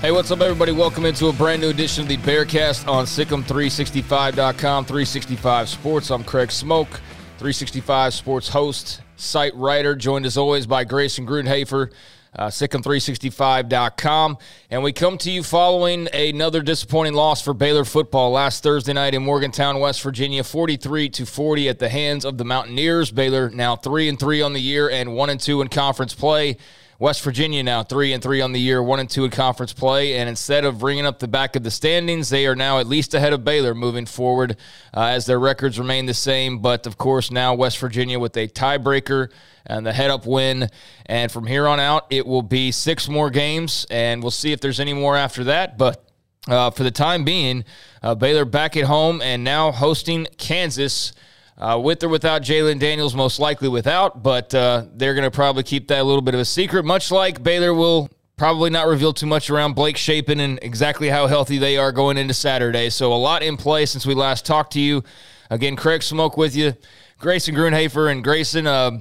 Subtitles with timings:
[0.00, 0.72] Hey, what's up, everybody?
[0.72, 6.10] Welcome into a brand new edition of the Bearcast on SicEm365.com, 365 Sports.
[6.10, 6.88] I'm Craig Smoke,
[7.36, 11.92] 365 Sports host, site writer, joined as always by Grayson Grundhafer,
[12.34, 14.38] uh, SicEm365.com.
[14.70, 19.12] And we come to you following another disappointing loss for Baylor football last Thursday night
[19.12, 23.10] in Morgantown, West Virginia, 43 to 40 at the hands of the Mountaineers.
[23.10, 26.56] Baylor now 3 and 3 on the year and 1 and 2 in conference play.
[27.00, 30.16] West Virginia now three and three on the year, one and two in conference play,
[30.16, 33.14] and instead of bringing up the back of the standings, they are now at least
[33.14, 34.58] ahead of Baylor moving forward
[34.92, 36.58] uh, as their records remain the same.
[36.58, 39.32] But of course, now West Virginia with a tiebreaker
[39.64, 40.68] and the head up win,
[41.06, 44.60] and from here on out, it will be six more games, and we'll see if
[44.60, 45.78] there's any more after that.
[45.78, 46.04] But
[46.48, 47.64] uh, for the time being,
[48.02, 51.14] uh, Baylor back at home and now hosting Kansas.
[51.60, 55.62] Uh, with or without Jalon Daniels, most likely without, but uh, they're going to probably
[55.62, 58.08] keep that a little bit of a secret, much like Baylor will
[58.38, 62.16] probably not reveal too much around Blake Shapen and exactly how healthy they are going
[62.16, 62.88] into Saturday.
[62.88, 65.04] So a lot in play since we last talked to you.
[65.50, 66.74] Again, Craig Smoke with you,
[67.18, 68.92] Grayson Grundhafer, and Grayson, uh,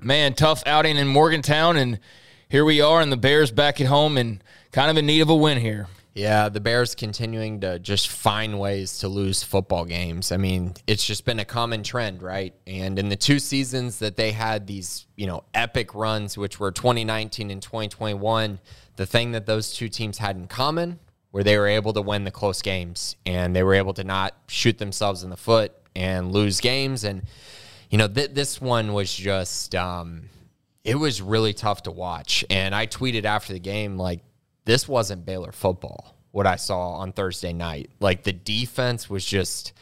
[0.00, 1.98] man, tough outing in Morgantown, and
[2.48, 5.30] here we are, and the Bears back at home and kind of in need of
[5.30, 5.88] a win here.
[6.18, 10.32] Yeah, the Bears continuing to just find ways to lose football games.
[10.32, 12.52] I mean, it's just been a common trend, right?
[12.66, 16.72] And in the two seasons that they had these, you know, epic runs, which were
[16.72, 18.58] 2019 and 2021,
[18.96, 20.98] the thing that those two teams had in common
[21.30, 24.34] were they were able to win the close games and they were able to not
[24.48, 27.04] shoot themselves in the foot and lose games.
[27.04, 27.22] And,
[27.90, 30.30] you know, th- this one was just, um,
[30.82, 32.44] it was really tough to watch.
[32.50, 34.20] And I tweeted after the game, like,
[34.68, 37.90] this wasn't Baylor football, what I saw on Thursday night.
[38.00, 39.72] Like the defense was just,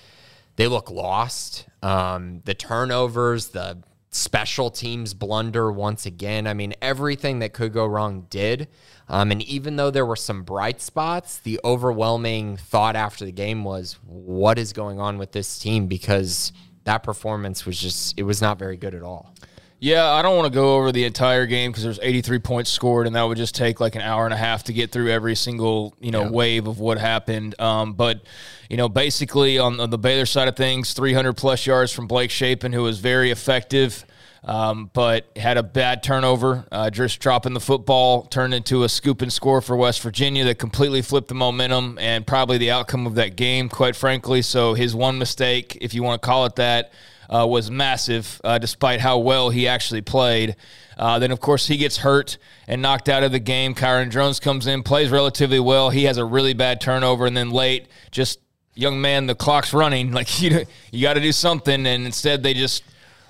[0.55, 1.67] they look lost.
[1.83, 3.79] Um, the turnovers, the
[4.13, 6.47] special teams blunder once again.
[6.47, 8.69] I mean, everything that could go wrong did.
[9.09, 13.65] Um, and even though there were some bright spots, the overwhelming thought after the game
[13.65, 15.89] was, what is going on with this team?
[15.89, 16.53] Because
[16.85, 19.35] that performance was just, it was not very good at all.
[19.78, 23.06] Yeah, I don't want to go over the entire game because there's 83 points scored,
[23.06, 25.34] and that would just take like an hour and a half to get through every
[25.34, 26.31] single you know yeah.
[26.31, 27.60] wave of what happened.
[27.60, 28.22] Um, but
[28.70, 32.31] you know, basically on, on, the Baylor side of things, 300 plus yards from Blake
[32.31, 34.04] Shapen, who was very effective.
[34.44, 39.20] Um, but had a bad turnover, uh, just dropping the football, turned into a scoop
[39.20, 43.16] and score for West Virginia that completely flipped the momentum and probably the outcome of
[43.16, 44.43] that game, quite frankly.
[44.43, 46.93] So his one mistake, if you want to call it that,
[47.28, 50.56] uh, was massive, uh, despite how well he actually played.
[50.97, 53.75] Uh, then, of course, he gets hurt and knocked out of the game.
[53.75, 55.91] Kyron Drones comes in, plays relatively well.
[55.91, 58.41] He has a really bad turnover, and then late, just
[58.75, 60.12] young man, the clock's running.
[60.16, 62.82] Like you, you got to do something, and instead they just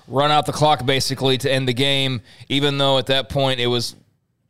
[0.07, 2.21] run out the clock basically to end the game.
[2.47, 3.95] Even though at that point it was,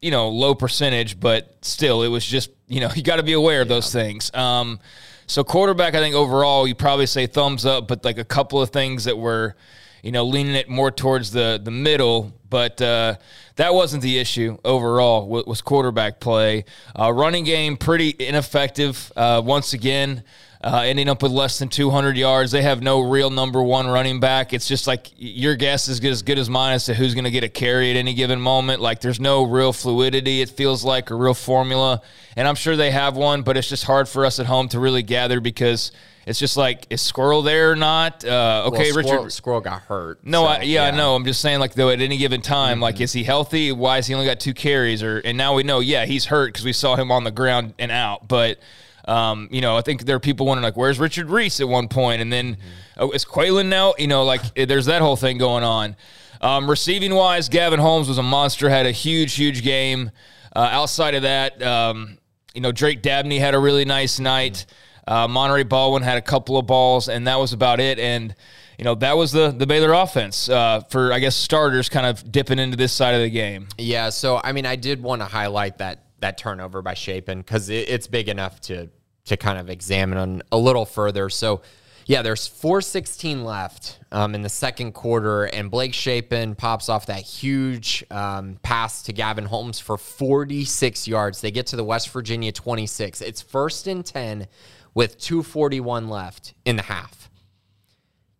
[0.02, 3.34] you know, low percentage, but still, it was just you know you got to be
[3.34, 4.32] aware of those things.
[4.36, 4.80] Um,
[5.28, 8.70] so quarterback, I think overall you probably say thumbs up, but like a couple of
[8.70, 9.56] things that were,
[10.02, 12.34] you know, leaning it more towards the the middle.
[12.50, 13.18] But uh,
[13.58, 15.28] that wasn't the issue overall.
[15.28, 16.64] Was quarterback play,
[16.98, 20.24] uh, running game pretty ineffective uh, once again
[20.64, 22.52] uh, ending up with less than 200 yards.
[22.52, 24.54] They have no real number one running back.
[24.54, 27.32] It's just like your guess is as good as mine as to who's going to
[27.32, 28.82] get a carry at any given moment.
[28.82, 32.02] Like there's no real fluidity, it feels like, a real formula.
[32.36, 34.80] And I'm sure they have one, but it's just hard for us at home to
[34.80, 35.92] really gather because
[36.28, 38.26] it's just like is Squirrel there or not?
[38.26, 40.20] Uh, okay, well, Squirrel, Richard Squirrel got hurt.
[40.26, 41.16] No, so, I, yeah, yeah, I know.
[41.16, 42.82] I'm just saying, like though, at any given time, mm-hmm.
[42.84, 43.72] like is he healthy?
[43.72, 45.02] Why has he only got two carries?
[45.02, 47.74] Or and now we know, yeah, he's hurt because we saw him on the ground
[47.80, 48.60] and out, but.
[49.08, 51.88] Um, you know, I think there are people wondering like, where's Richard Reese at one
[51.88, 52.62] point, and then mm-hmm.
[52.98, 53.94] oh, is Qualan now?
[53.98, 55.96] You know, like eh, there's that whole thing going on.
[56.42, 60.12] Um, receiving wise, Gavin Holmes was a monster, had a huge, huge game.
[60.56, 62.18] Uh, outside of that, um,
[62.54, 64.66] you know, Drake Dabney had a really nice night.
[65.08, 67.98] Uh, Monaray Baldwin had a couple of balls, and that was about it.
[67.98, 68.36] And
[68.78, 72.32] you know that was the the Baylor offense uh, for I guess starters, kind of
[72.32, 73.68] dipping into this side of the game.
[73.78, 77.70] Yeah, so I mean, I did want to highlight that that turnover by Shapen because
[77.70, 78.90] it, it's big enough to
[79.28, 81.30] to kind of examine on a little further.
[81.30, 81.62] So,
[82.06, 87.22] yeah, there's 416 left um, in the second quarter, and Blake Shapen pops off that
[87.22, 91.42] huge um, pass to Gavin Holmes for 46 yards.
[91.42, 93.22] They get to the West Virginia 26.
[93.22, 94.48] It's first and 10
[94.94, 97.30] with 241 left in the half.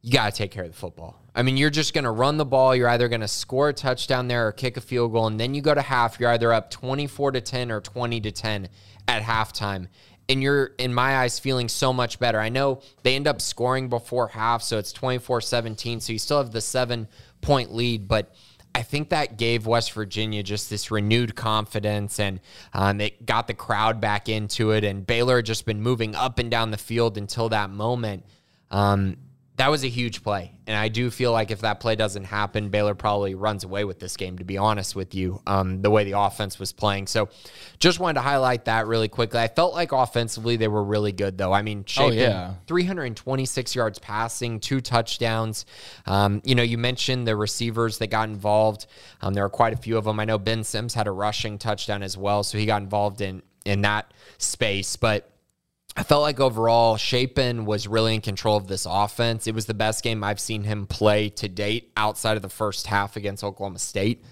[0.02, 1.22] You got to take care of the football.
[1.36, 2.74] I mean, you're just going to run the ball.
[2.74, 5.28] You're either going to score a touchdown there or kick a field goal.
[5.28, 6.20] And then you go to half.
[6.20, 8.70] You're either up 24 to 10 or 20 to 10
[9.08, 9.88] at halftime.
[10.30, 12.40] And you're, in my eyes, feeling so much better.
[12.40, 16.02] I know they end up scoring before half, so it's 24 17.
[16.02, 17.08] So you still have the seven
[17.42, 18.08] point lead.
[18.08, 18.34] But
[18.76, 22.40] I think that gave West Virginia just this renewed confidence and
[22.74, 24.84] um, it got the crowd back into it.
[24.84, 28.26] And Baylor had just been moving up and down the field until that moment.
[28.70, 29.18] Um,
[29.58, 30.52] that was a huge play.
[30.68, 34.00] And I do feel like if that play doesn't happen, Baylor probably runs away with
[34.00, 37.08] this game, to be honest with you, um, the way the offense was playing.
[37.08, 37.30] So
[37.80, 39.40] just wanted to highlight that really quickly.
[39.40, 41.54] I felt like offensively they were really good, though.
[41.54, 42.54] I mean, oh, yeah.
[42.68, 45.66] 326 yards passing, two touchdowns.
[46.06, 48.86] Um, you know, you mentioned the receivers that got involved.
[49.22, 50.20] Um, there are quite a few of them.
[50.20, 53.42] I know Ben Sims had a rushing touchdown as well, so he got involved in
[53.66, 54.96] in that space.
[54.96, 55.32] But
[55.98, 59.48] I felt like overall, Shapen was really in control of this offense.
[59.48, 62.86] It was the best game I've seen him play to date outside of the first
[62.86, 64.24] half against Oklahoma State.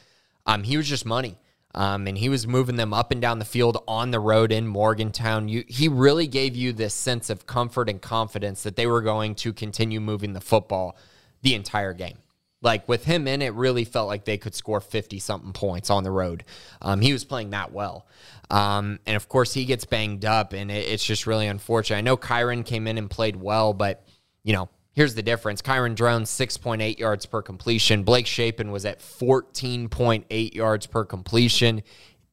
[0.46, 1.40] Um, he was just money.
[1.74, 4.68] Um, and he was moving them up and down the field on the road in
[4.68, 5.50] Morgantown.
[5.50, 9.34] You, he really gave you this sense of comfort and confidence that they were going
[9.36, 10.96] to continue moving the football
[11.42, 12.20] the entire game.
[12.66, 16.04] Like with him in, it really felt like they could score 50 something points on
[16.04, 16.44] the road.
[16.82, 18.08] Um, he was playing that well.
[18.50, 21.98] Um, and of course, he gets banged up, and it, it's just really unfortunate.
[21.98, 24.08] I know Kyron came in and played well, but,
[24.44, 28.02] you know, here's the difference Kyron Drones, 6.8 yards per completion.
[28.02, 31.84] Blake Shapen was at 14.8 yards per completion.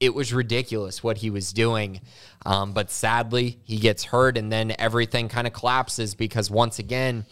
[0.00, 2.00] It was ridiculous what he was doing.
[2.46, 7.26] Um, but sadly, he gets hurt, and then everything kind of collapses because once again,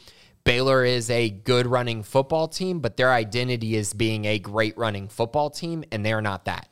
[0.44, 5.08] Baylor is a good running football team, but their identity is being a great running
[5.08, 6.68] football team, and they're not that.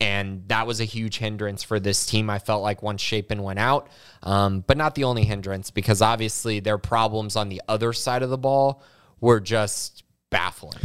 [0.00, 2.30] And that was a huge hindrance for this team.
[2.30, 3.88] I felt like once Shapen went out,
[4.22, 8.30] um, but not the only hindrance because obviously their problems on the other side of
[8.30, 8.82] the ball
[9.20, 10.78] were just baffling.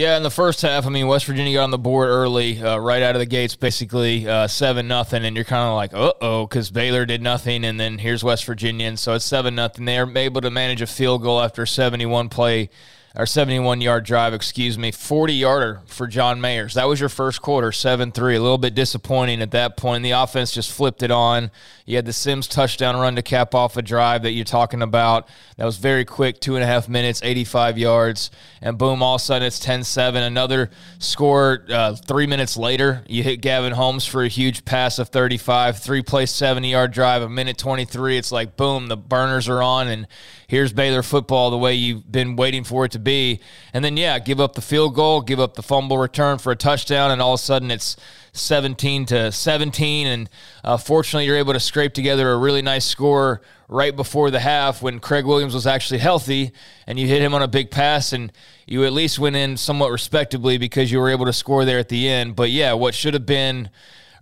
[0.00, 2.78] Yeah, in the first half, I mean, West Virginia got on the board early, uh,
[2.78, 6.14] right out of the gates, basically uh, seven nothing, and you're kind of like, uh
[6.22, 9.84] oh, because Baylor did nothing, and then here's West Virginia, and so it's seven nothing.
[9.84, 12.70] They're able to manage a field goal after a 71 play
[13.16, 16.74] or 71 yard drive, excuse me, 40 yarder for John Mayers.
[16.74, 18.36] That was your first quarter, 7 3.
[18.36, 20.04] A little bit disappointing at that point.
[20.04, 21.50] The offense just flipped it on.
[21.86, 25.26] You had the Sims touchdown run to cap off a drive that you're talking about.
[25.56, 28.30] That was very quick, two and a half minutes, 85 yards.
[28.62, 30.22] And boom, all of a sudden it's 10 7.
[30.22, 30.70] Another
[31.00, 33.02] score uh, three minutes later.
[33.08, 37.22] You hit Gavin Holmes for a huge pass of 35, three play, 70 yard drive,
[37.22, 38.18] a minute 23.
[38.18, 39.88] It's like, boom, the burners are on.
[39.88, 40.06] And
[40.50, 43.38] here's Baylor football the way you've been waiting for it to be.
[43.72, 46.56] And then, yeah, give up the field goal, give up the fumble return for a
[46.56, 47.96] touchdown, and all of a sudden it's
[48.32, 50.08] 17 to 17.
[50.08, 50.28] And
[50.64, 54.82] uh, fortunately, you're able to scrape together a really nice score right before the half
[54.82, 56.50] when Craig Williams was actually healthy,
[56.84, 58.32] and you hit him on a big pass, and
[58.66, 61.88] you at least went in somewhat respectably because you were able to score there at
[61.88, 62.34] the end.
[62.34, 63.70] But yeah, what should have been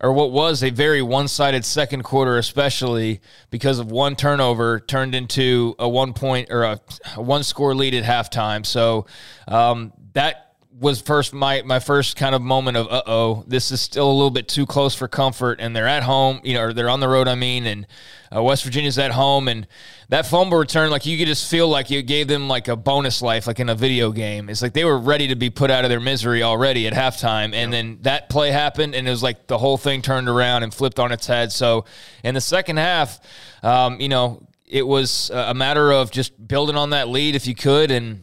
[0.01, 5.75] or what was a very one-sided second quarter, especially because of one turnover, turned into
[5.79, 6.81] a one point or a,
[7.17, 8.65] a one score lead at halftime.
[8.65, 9.07] So
[9.47, 10.48] um, that
[10.79, 14.13] was first my my first kind of moment of uh oh this is still a
[14.13, 17.01] little bit too close for comfort and they're at home you know or they're on
[17.01, 17.87] the road I mean and
[18.35, 19.67] uh, West Virginia's at home and
[20.09, 23.23] that fumble return like you could just feel like you gave them like a bonus
[23.23, 24.49] life like in a video game.
[24.49, 27.55] It's like they were ready to be put out of their misery already at halftime
[27.55, 30.73] and then that play happened and it was like the whole thing turned around and
[30.73, 31.51] flipped on its head.
[31.51, 31.87] So
[32.23, 33.19] in the second half
[33.63, 37.55] um, you know it was a matter of just building on that lead if you
[37.55, 38.23] could and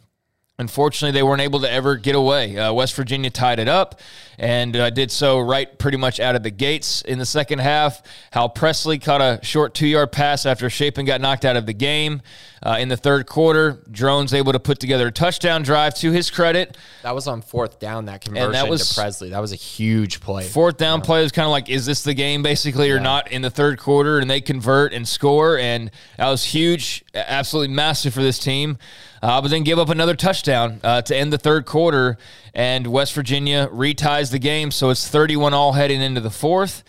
[0.57, 2.57] Unfortunately, they weren't able to ever get away.
[2.57, 3.99] Uh, West Virginia tied it up
[4.37, 8.01] and uh, did so right pretty much out of the gates in the second half.
[8.31, 11.73] Hal Presley caught a short two yard pass after Shapen got knocked out of the
[11.73, 12.21] game.
[12.63, 16.31] Uh, in the third quarter, Drones able to put together a touchdown drive to his
[16.31, 16.77] credit.
[17.03, 19.29] That was on fourth down, that conversion and that was, to Presley.
[19.31, 20.47] That was a huge play.
[20.47, 21.05] Fourth down yeah.
[21.05, 23.03] play was kind of like, is this the game basically or yeah.
[23.03, 24.19] not in the third quarter?
[24.19, 25.59] And they convert and score.
[25.59, 28.77] And that was huge, absolutely massive for this team.
[29.25, 32.19] Uh, but then give up another touchdown uh, to end the third quarter.
[32.53, 34.69] And West Virginia reties the game.
[34.69, 36.83] So it's 31 all heading into the fourth.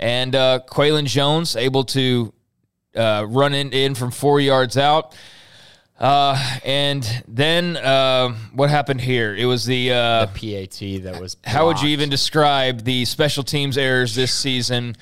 [0.00, 2.32] And uh, Qualan Jones able to
[2.96, 5.14] uh, running in from four yards out.
[6.00, 9.36] Uh, and then uh, what happened here?
[9.36, 11.34] It was the, uh, the PAT that was.
[11.34, 11.54] Blocked.
[11.54, 14.96] How would you even describe the special teams errors this season?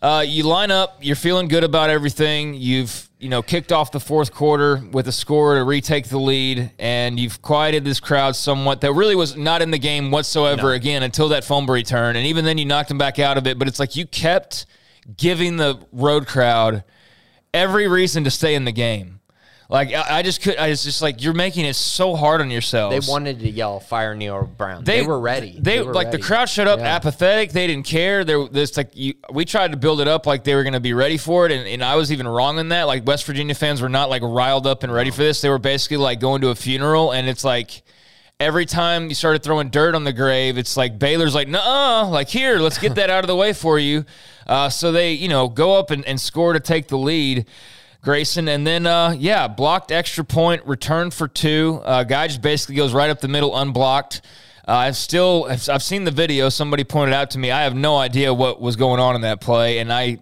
[0.00, 2.54] Uh, you line up, you're feeling good about everything.
[2.54, 6.70] You've you know kicked off the fourth quarter with a score to retake the lead,
[6.78, 10.68] and you've quieted this crowd somewhat that really was not in the game whatsoever.
[10.68, 10.68] No.
[10.68, 13.58] Again, until that fumble return, and even then you knocked them back out of it.
[13.58, 14.66] But it's like you kept
[15.16, 16.84] giving the road crowd
[17.52, 19.17] every reason to stay in the game.
[19.70, 20.56] Like I, I just could.
[20.56, 23.06] I was just like you're making it so hard on yourselves.
[23.06, 25.52] They wanted to yell "Fire Neal Brown." They, they were ready.
[25.60, 26.16] They, they were like ready.
[26.16, 26.96] the crowd showed up yeah.
[26.96, 27.52] apathetic.
[27.52, 28.24] They didn't care.
[28.24, 30.80] There, this like you, we tried to build it up like they were going to
[30.80, 32.84] be ready for it, and, and I was even wrong in that.
[32.84, 35.42] Like West Virginia fans were not like riled up and ready for this.
[35.42, 37.82] They were basically like going to a funeral, and it's like
[38.40, 42.28] every time you started throwing dirt on the grave, it's like Baylor's like, nah, like
[42.28, 44.06] here, let's get that out of the way for you.
[44.46, 47.46] Uh, so they, you know, go up and, and score to take the lead.
[48.02, 48.48] Grayson.
[48.48, 51.80] And then, uh, yeah, blocked extra point, return for two.
[51.84, 54.22] Uh, guy just basically goes right up the middle, unblocked.
[54.66, 56.48] Uh, I've still, I've seen the video.
[56.48, 57.50] Somebody pointed out to me.
[57.50, 60.18] I have no idea what was going on in that play, and I,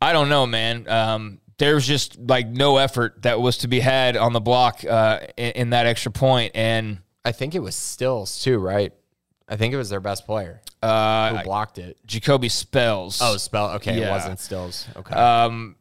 [0.00, 0.88] I don't know, man.
[0.88, 1.40] Um,
[1.70, 5.50] was just like no effort that was to be had on the block uh, in,
[5.52, 8.92] in, that extra point, and I think it was Stills too, right?
[9.48, 11.98] I think it was their best player uh, who blocked it.
[12.06, 13.20] Jacoby Spells.
[13.22, 13.70] Oh, Spell.
[13.72, 14.08] Okay, yeah.
[14.08, 14.88] it wasn't Stills.
[14.96, 15.14] Okay.
[15.14, 15.76] Um,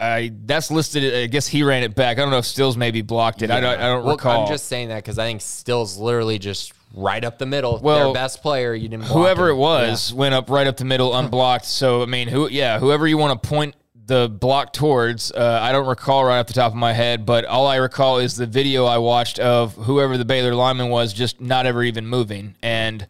[0.00, 1.14] I that's listed.
[1.14, 2.18] I guess he ran it back.
[2.18, 3.50] I don't know if Stills maybe blocked it.
[3.50, 3.56] Yeah.
[3.56, 3.78] I don't.
[3.78, 4.42] I don't well, recall.
[4.42, 7.78] I'm just saying that because I think Stills literally just right up the middle.
[7.82, 8.74] Well, their best player.
[8.74, 9.06] You didn't.
[9.06, 10.18] Whoever it was yeah.
[10.18, 11.66] went up right up the middle, unblocked.
[11.66, 12.48] so I mean, who?
[12.48, 13.74] Yeah, whoever you want to point
[14.06, 15.30] the block towards.
[15.30, 18.18] Uh, I don't recall right off the top of my head, but all I recall
[18.18, 22.06] is the video I watched of whoever the Baylor lineman was, just not ever even
[22.06, 23.06] moving and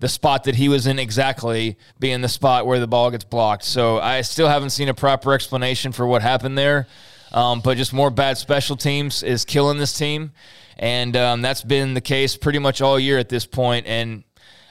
[0.00, 3.64] the spot that he was in exactly being the spot where the ball gets blocked.
[3.64, 6.86] So I still haven't seen a proper explanation for what happened there.
[7.32, 10.32] Um, but just more bad special teams is killing this team.
[10.78, 13.86] And um, that's been the case pretty much all year at this point.
[13.86, 14.24] And,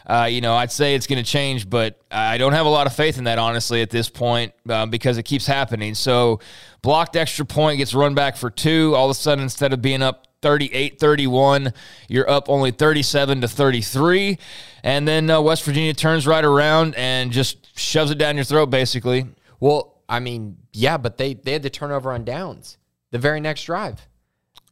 [0.05, 2.87] uh, you know, I'd say it's going to change, but I don't have a lot
[2.87, 5.93] of faith in that, honestly, at this point uh, because it keeps happening.
[5.93, 6.39] So,
[6.81, 8.95] blocked extra point gets run back for two.
[8.95, 11.73] All of a sudden, instead of being up 38 31.
[12.07, 14.37] You're up only 37 to 33.
[14.81, 18.67] And then uh, West Virginia turns right around and just shoves it down your throat,
[18.67, 19.25] basically.
[19.59, 22.77] Well, I mean, yeah, but they, they had the turnover on downs
[23.11, 24.07] the very next drive.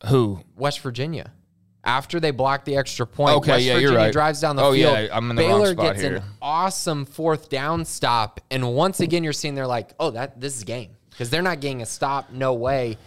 [0.08, 0.40] Who?
[0.56, 1.34] West Virginia.
[1.84, 4.14] After they block the extra point, okay, West yeah, Virginia you're right.
[4.14, 4.98] drives down the oh, field.
[4.98, 6.16] Yeah, I'm in the Baylor wrong spot gets here.
[6.16, 10.58] an awesome fourth down stop, and once again, you're seeing they're like, "Oh, that this
[10.58, 12.32] is game," because they're not getting a stop.
[12.32, 12.98] No way.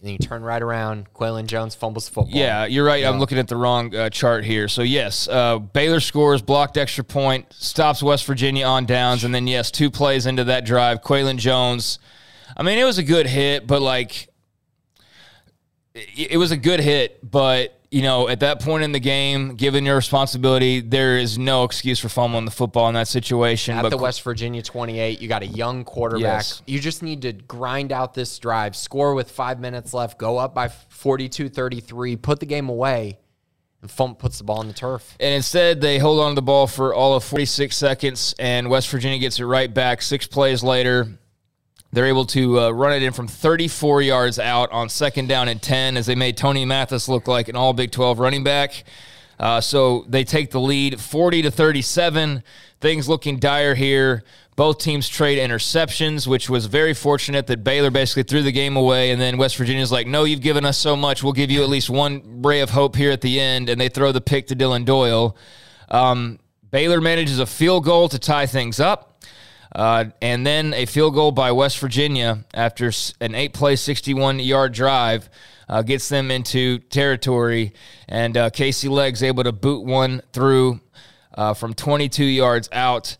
[0.00, 1.12] And then you turn right around.
[1.12, 2.32] Qualan Jones fumbles the football.
[2.34, 3.02] Yeah, you're right.
[3.02, 3.10] Yeah.
[3.10, 4.66] I'm looking at the wrong uh, chart here.
[4.66, 9.24] So, yes, uh, Baylor scores, blocked extra point, stops West Virginia on downs.
[9.24, 11.02] And then, yes, two plays into that drive.
[11.02, 11.98] Qualan Jones.
[12.56, 14.28] I mean, it was a good hit, but like,
[15.94, 19.56] it, it was a good hit, but you know, at that point in the game,
[19.56, 23.76] given your responsibility, there is no excuse for fumbling the football in that situation.
[23.76, 26.22] At but the West Virginia 28, you got a young quarterback.
[26.22, 26.62] Yes.
[26.66, 30.54] You just need to grind out this drive, score with five minutes left, go up
[30.54, 33.18] by 42 33, put the game away,
[33.82, 35.16] and Fump puts the ball on the turf.
[35.18, 38.88] And instead, they hold on to the ball for all of 46 seconds, and West
[38.88, 41.08] Virginia gets it right back six plays later.
[41.92, 45.60] They're able to uh, run it in from 34 yards out on second down and
[45.60, 48.84] 10 as they made Tony Mathis look like an all Big 12 running back.
[49.40, 52.44] Uh, so they take the lead 40 to 37.
[52.80, 54.22] Things looking dire here.
[54.54, 59.10] Both teams trade interceptions, which was very fortunate that Baylor basically threw the game away.
[59.10, 61.24] And then West Virginia's like, no, you've given us so much.
[61.24, 63.70] We'll give you at least one ray of hope here at the end.
[63.70, 65.36] And they throw the pick to Dylan Doyle.
[65.88, 66.38] Um,
[66.70, 69.09] Baylor manages a field goal to tie things up.
[69.74, 74.72] Uh, and then a field goal by West Virginia after an eight play, 61 yard
[74.72, 75.28] drive
[75.68, 77.72] uh, gets them into territory.
[78.08, 80.80] And uh, Casey Legg's able to boot one through
[81.34, 83.16] uh, from 22 yards out.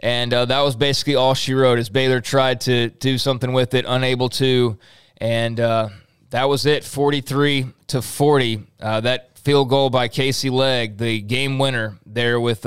[0.00, 3.74] And uh, that was basically all she wrote as Baylor tried to do something with
[3.74, 4.78] it, unable to.
[5.18, 5.90] And uh,
[6.30, 8.62] that was it 43 to 40.
[8.80, 12.66] that field goal by Casey Legg, the game winner there with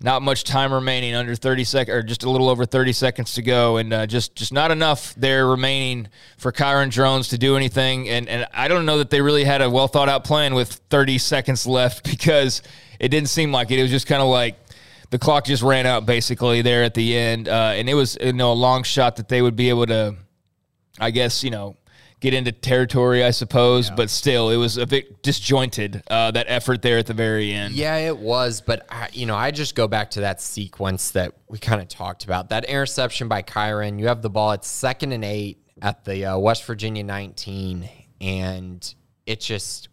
[0.00, 3.42] not much time remaining, under 30 seconds, or just a little over 30 seconds to
[3.42, 8.08] go, and uh, just just not enough there remaining for Kyron Drones to do anything.
[8.08, 10.72] And and I don't know that they really had a well thought out plan with
[10.90, 12.62] 30 seconds left because
[13.00, 13.78] it didn't seem like it.
[13.78, 14.56] It was just kind of like
[15.10, 18.32] the clock just ran out basically there at the end, uh, and it was you
[18.32, 20.16] know a long shot that they would be able to,
[20.98, 21.76] I guess you know
[22.20, 23.88] get into territory, I suppose.
[23.88, 23.94] Yeah.
[23.96, 27.74] But still, it was a bit disjointed uh, that effort there at the very end.
[27.74, 28.60] Yeah, it was.
[28.60, 31.88] But I, you know, I just go back to that sequence that we kind of
[31.88, 32.48] talked about.
[32.50, 33.98] That interception by Kyron.
[33.98, 37.88] You have the ball at second and eight at the uh, West Virginia 19,
[38.20, 38.94] and
[39.26, 39.88] it just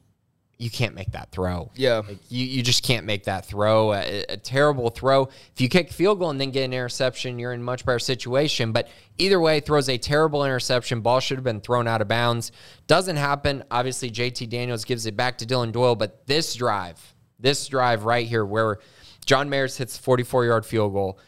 [0.57, 1.71] you can't make that throw.
[1.75, 2.01] Yeah.
[2.07, 3.93] Like you, you just can't make that throw.
[3.93, 5.23] A, a, terrible throw.
[5.23, 7.99] If you kick field goal and then get an interception, you're in a much better
[7.99, 8.71] situation.
[8.71, 11.01] But either way, throws a terrible interception.
[11.01, 12.51] Ball should have been thrown out of bounds.
[12.87, 13.63] Doesn't happen.
[13.71, 15.95] Obviously, JT Daniels gives it back to Dylan Doyle.
[15.95, 18.77] But this drive, this drive right here where
[19.25, 21.19] John Mayers hits 44 yard field goal,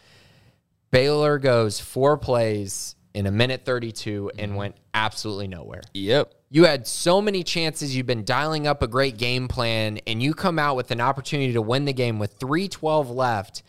[0.91, 4.58] Baylor goes four plays in a minute 32 and mm-hmm.
[4.58, 5.82] went absolutely nowhere.
[5.94, 6.35] Yep.
[6.49, 7.95] You had so many chances.
[7.95, 11.53] You've been dialing up a great game plan, and you come out with an opportunity
[11.53, 13.63] to win the game with 312 left,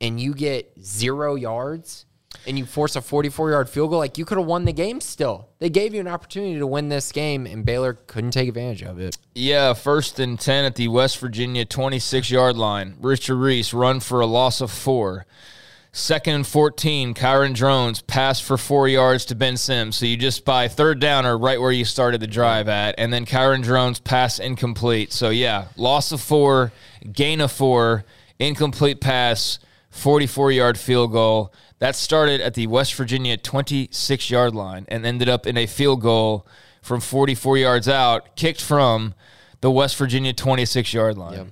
[0.00, 2.06] and you get zero yards
[2.46, 5.00] and you force a 44 yard field goal, like you could have won the game
[5.00, 5.48] still.
[5.58, 8.98] They gave you an opportunity to win this game, and Baylor couldn't take advantage of
[8.98, 9.16] it.
[9.34, 12.96] Yeah, first and 10 at the West Virginia 26 yard line.
[13.00, 15.26] Richard Reese run for a loss of four.
[15.94, 19.96] Second and 14, Kyron Drones pass for four yards to Ben Sims.
[19.96, 22.94] So you just buy third down or right where you started the drive at.
[22.96, 25.12] And then Kyron Drones pass incomplete.
[25.12, 26.72] So yeah, loss of four,
[27.12, 28.06] gain of four,
[28.38, 29.58] incomplete pass,
[29.90, 31.52] 44 yard field goal.
[31.78, 36.00] That started at the West Virginia 26 yard line and ended up in a field
[36.00, 36.46] goal
[36.80, 39.12] from 44 yards out, kicked from
[39.60, 41.32] the West Virginia 26 yard line.
[41.34, 41.46] Yep.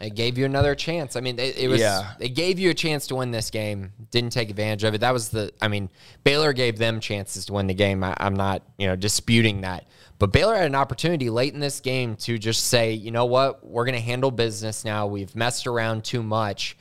[0.00, 1.16] It gave you another chance.
[1.16, 1.80] I mean, it, it was.
[1.80, 2.12] Yeah.
[2.20, 3.92] It gave you a chance to win this game.
[4.10, 5.00] Didn't take advantage of it.
[5.00, 5.52] That was the.
[5.60, 5.90] I mean,
[6.24, 8.04] Baylor gave them chances to win the game.
[8.04, 9.86] I, I'm not, you know, disputing that.
[10.18, 13.64] But Baylor had an opportunity late in this game to just say, you know what,
[13.66, 15.06] we're going to handle business now.
[15.06, 16.76] We've messed around too much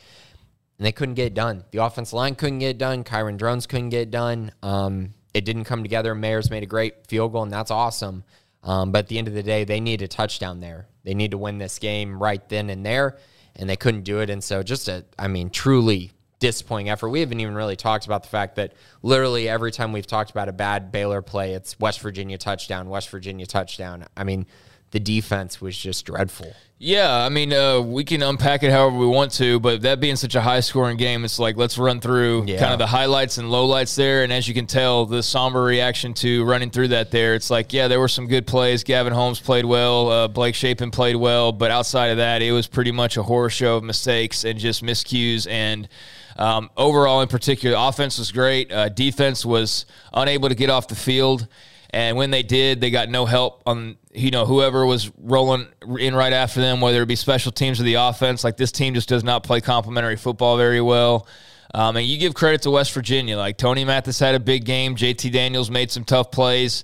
[0.78, 1.64] and they couldn't get it done.
[1.72, 3.04] The offensive line couldn't get it done.
[3.04, 4.52] Kyron Drones couldn't get it done.
[4.62, 6.16] Um, it didn't come together.
[6.16, 8.24] Mayers made a great field goal, and that's awesome.
[8.68, 10.88] Um, but at the end of the day, they need a touchdown there.
[11.04, 13.18] They need to win this game right then and there,
[13.56, 14.30] and they couldn't do it.
[14.30, 17.10] And so, just a, I mean, truly disappointing effort.
[17.10, 20.50] We haven't even really talked about the fact that literally every time we've talked about
[20.50, 24.06] a bad Baylor play, it's West Virginia touchdown, West Virginia touchdown.
[24.16, 24.46] I mean,
[24.92, 26.54] the defense was just dreadful.
[26.80, 30.16] Yeah, I mean, uh, we can unpack it however we want to, but that being
[30.16, 32.60] such a high scoring game, it's like let's run through yeah.
[32.60, 34.24] kind of the highlights and lowlights there.
[34.24, 37.74] And as you can tell, the somber reaction to running through that there, it's like,
[37.74, 38.84] yeah, there were some good plays.
[38.84, 42.68] Gavin Holmes played well, uh, Blake Shapen played well, but outside of that, it was
[42.68, 45.50] pretty much a horror show of mistakes and just miscues.
[45.50, 45.90] And
[46.36, 48.72] um, overall, in particular, offense was great.
[48.72, 51.48] Uh, defense was unable to get off the field.
[51.98, 55.66] And when they did, they got no help on you know whoever was rolling
[55.98, 58.44] in right after them, whether it be special teams or the offense.
[58.44, 61.26] Like this team just does not play complementary football very well.
[61.74, 63.36] Um, and you give credit to West Virginia.
[63.36, 64.96] Like Tony Mathis had a big game.
[64.96, 66.84] JT Daniels made some tough plays.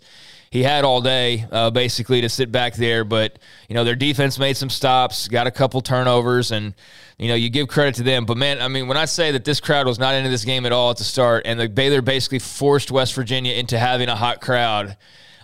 [0.54, 4.38] He had all day uh, basically to sit back there, but you know their defense
[4.38, 6.76] made some stops, got a couple turnovers, and
[7.18, 8.26] you know you give credit to them.
[8.26, 10.68] But man, I mean, when I say that this crowd was not into this game
[10.68, 14.16] at all at the start, and the Baylor basically forced West Virginia into having a
[14.16, 14.96] hot crowd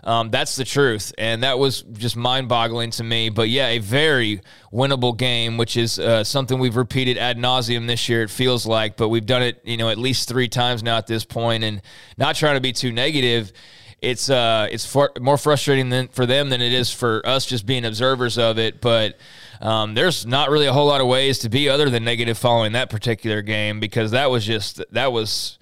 [0.03, 3.29] um, that's the truth, and that was just mind-boggling to me.
[3.29, 4.41] But yeah, a very
[4.71, 8.23] winnable game, which is uh, something we've repeated ad nauseum this year.
[8.23, 11.07] It feels like, but we've done it, you know, at least three times now at
[11.07, 11.81] this point, and
[12.17, 13.51] not trying to be too negative.
[14.01, 17.65] It's uh, it's far, more frustrating than for them than it is for us just
[17.65, 18.81] being observers of it.
[18.81, 19.17] But
[19.61, 22.71] um, there's not really a whole lot of ways to be other than negative following
[22.73, 25.59] that particular game because that was just that was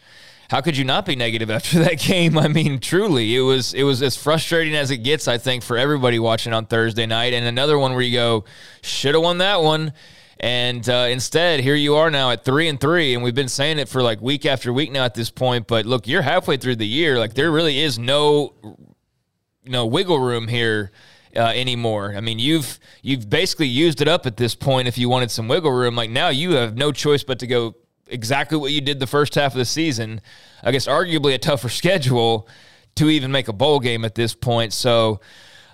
[0.50, 2.38] how could you not be negative after that game?
[2.38, 5.28] I mean, truly, it was it was as frustrating as it gets.
[5.28, 8.46] I think for everybody watching on Thursday night, and another one where you go,
[8.82, 9.94] should have won that one.
[10.40, 13.80] And uh, instead, here you are now at three and three, and we've been saying
[13.80, 15.68] it for like week after week now at this point.
[15.68, 17.18] But look, you're halfway through the year.
[17.18, 18.54] Like there really is no,
[19.66, 20.92] know, wiggle room here
[21.36, 22.14] uh, anymore.
[22.16, 24.88] I mean, you've you've basically used it up at this point.
[24.88, 27.76] If you wanted some wiggle room, like now you have no choice but to go
[28.08, 30.22] exactly what you did the first half of the season.
[30.64, 32.48] I guess arguably a tougher schedule
[32.96, 34.74] to even make a bowl game at this point.
[34.74, 35.20] So,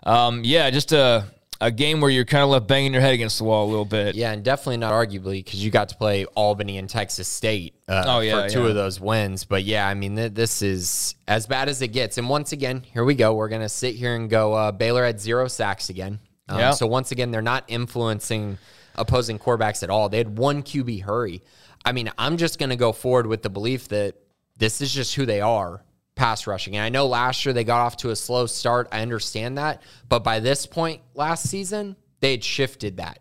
[0.03, 1.25] um, yeah, just a
[1.63, 3.85] a game where you're kind of left banging your head against the wall a little
[3.85, 4.15] bit.
[4.15, 8.03] Yeah, and definitely not arguably because you got to play Albany and Texas State uh,
[8.05, 8.69] oh, yeah, for two yeah.
[8.69, 9.45] of those wins.
[9.45, 12.17] But yeah, I mean, th- this is as bad as it gets.
[12.17, 13.33] And once again, here we go.
[13.33, 16.19] We're going to sit here and go uh, Baylor had zero sacks again.
[16.49, 16.71] Um, yeah.
[16.71, 18.57] So once again, they're not influencing
[18.95, 20.09] opposing quarterbacks at all.
[20.09, 21.41] They had one QB hurry.
[21.85, 24.15] I mean, I'm just going to go forward with the belief that
[24.57, 25.81] this is just who they are
[26.15, 26.75] pass rushing.
[26.75, 28.87] And I know last year they got off to a slow start.
[28.91, 29.81] I understand that.
[30.09, 33.19] But by this point last season, they had shifted that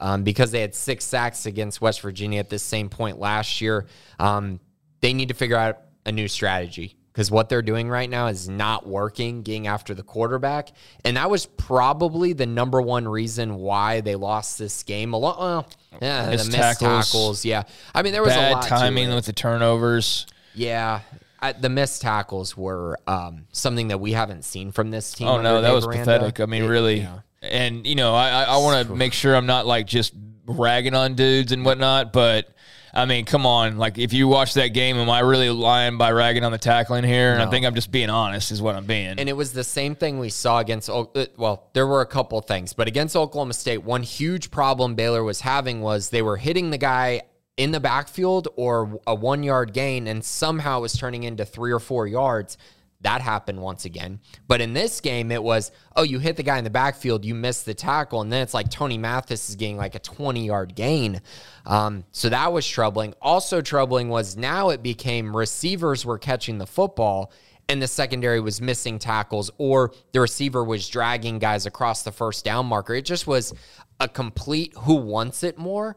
[0.00, 3.86] um, because they had six sacks against West Virginia at this same point last year.
[4.18, 4.60] Um,
[5.00, 8.48] they need to figure out a new strategy because what they're doing right now is
[8.48, 10.70] not working, getting after the quarterback.
[11.04, 15.12] And that was probably the number one reason why they lost this game.
[15.12, 15.68] A lot, well,
[16.00, 17.06] yeah, missed the missed tackles.
[17.06, 17.44] tackles.
[17.44, 20.26] Yeah, I mean there was bad a lot timing with the turnovers.
[20.54, 21.00] Yeah,
[21.40, 25.28] I, the missed tackles were um, something that we haven't seen from this team.
[25.28, 26.04] Oh no, that was Aranda.
[26.04, 26.40] pathetic.
[26.40, 27.00] I mean, it, really.
[27.00, 27.20] Yeah.
[27.42, 30.12] And you know, I I want to make sure I'm not like just
[30.46, 32.54] ragging on dudes and whatnot, but
[32.92, 33.78] I mean, come on.
[33.78, 37.04] Like, if you watch that game, am I really lying by ragging on the tackling
[37.04, 37.30] here?
[37.30, 37.46] And no.
[37.46, 39.18] I think I'm just being honest, is what I'm being.
[39.18, 41.04] And it was the same thing we saw against, uh,
[41.36, 45.40] well, there were a couple things, but against Oklahoma State, one huge problem Baylor was
[45.40, 47.22] having was they were hitting the guy
[47.56, 51.80] in the backfield or a one yard gain and somehow was turning into three or
[51.80, 52.56] four yards.
[53.02, 54.20] That happened once again.
[54.46, 57.34] But in this game, it was, oh, you hit the guy in the backfield, you
[57.34, 58.20] missed the tackle.
[58.20, 61.22] And then it's like Tony Mathis is getting like a 20 yard gain.
[61.64, 63.14] Um, so that was troubling.
[63.22, 67.32] Also, troubling was now it became receivers were catching the football
[67.70, 72.44] and the secondary was missing tackles or the receiver was dragging guys across the first
[72.44, 72.94] down marker.
[72.94, 73.54] It just was
[74.00, 75.96] a complete who wants it more.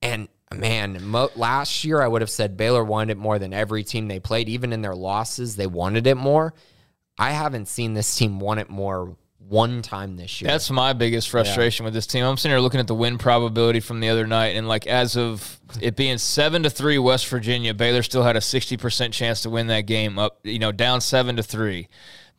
[0.00, 3.84] And man, mo- last year I would have said Baylor wanted it more than every
[3.84, 4.48] team they played.
[4.48, 6.54] Even in their losses, they wanted it more.
[7.18, 10.50] I haven't seen this team want it more one time this year.
[10.50, 11.88] That's my biggest frustration yeah.
[11.88, 12.24] with this team.
[12.24, 15.16] I'm sitting here looking at the win probability from the other night, and like as
[15.16, 19.42] of it being seven to three, West Virginia, Baylor still had a 60 percent chance
[19.42, 20.18] to win that game.
[20.18, 21.88] Up, you know, down seven to three.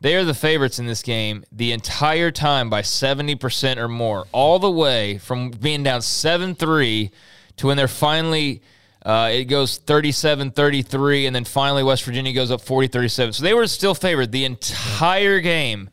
[0.01, 4.59] They are the favorites in this game the entire time by 70% or more, all
[4.59, 7.11] the way from being down 7 3
[7.57, 8.61] to when they're finally.
[9.05, 13.33] Uh, it goes 37 33, and then finally West Virginia goes up 40 37.
[13.33, 15.91] So they were still favored the entire game.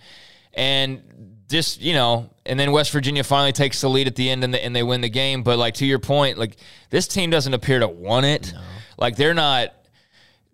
[0.54, 1.02] And
[1.48, 4.54] just, you know, and then West Virginia finally takes the lead at the end and,
[4.54, 5.42] the, and they win the game.
[5.42, 6.56] But, like, to your point, like,
[6.88, 8.52] this team doesn't appear to want it.
[8.54, 8.60] No.
[8.98, 9.74] Like, they're not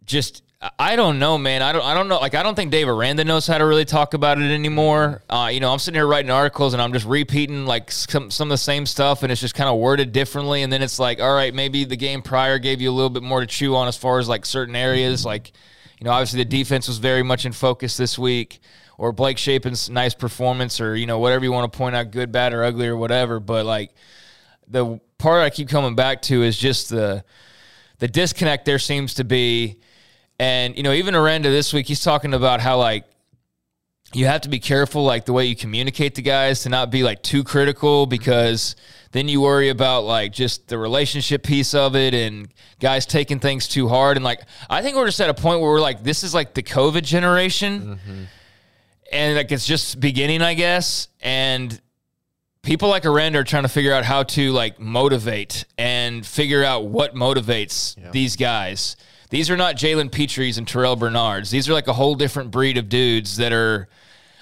[0.04, 1.62] just I don't know, man.
[1.62, 1.84] I don't.
[1.84, 2.18] I don't know.
[2.18, 5.22] Like, I don't think Dave Aranda knows how to really talk about it anymore.
[5.30, 8.48] Uh, you know, I'm sitting here writing articles and I'm just repeating like some some
[8.48, 10.62] of the same stuff, and it's just kind of worded differently.
[10.62, 13.22] And then it's like, all right, maybe the game prior gave you a little bit
[13.22, 15.24] more to chew on as far as like certain areas.
[15.24, 15.52] Like,
[16.00, 18.58] you know, obviously the defense was very much in focus this week,
[18.96, 22.32] or Blake Shapen's nice performance, or you know, whatever you want to point out, good,
[22.32, 23.38] bad, or ugly, or whatever.
[23.38, 23.92] But like,
[24.66, 27.22] the part I keep coming back to is just the
[28.00, 29.78] the disconnect there seems to be
[30.38, 33.04] and, you know, even Aranda this week, he's talking about how, like,
[34.14, 37.02] you have to be careful, like, the way you communicate to guys to not be,
[37.02, 38.74] like, too critical because
[39.12, 42.48] then you worry about, like, just the relationship piece of it and
[42.80, 44.16] guys taking things too hard.
[44.16, 46.54] And, like, I think we're just at a point where we're like, this is like
[46.54, 47.80] the COVID generation.
[47.80, 48.22] Mm-hmm.
[49.12, 51.08] And, like, it's just beginning, I guess.
[51.20, 51.80] And,
[52.62, 56.86] people like Aranda are trying to figure out how to like motivate and figure out
[56.86, 58.10] what motivates yeah.
[58.10, 58.96] these guys.
[59.30, 61.50] These are not Jalen Pitres and Terrel Bernards.
[61.50, 63.88] These are like a whole different breed of dudes that are,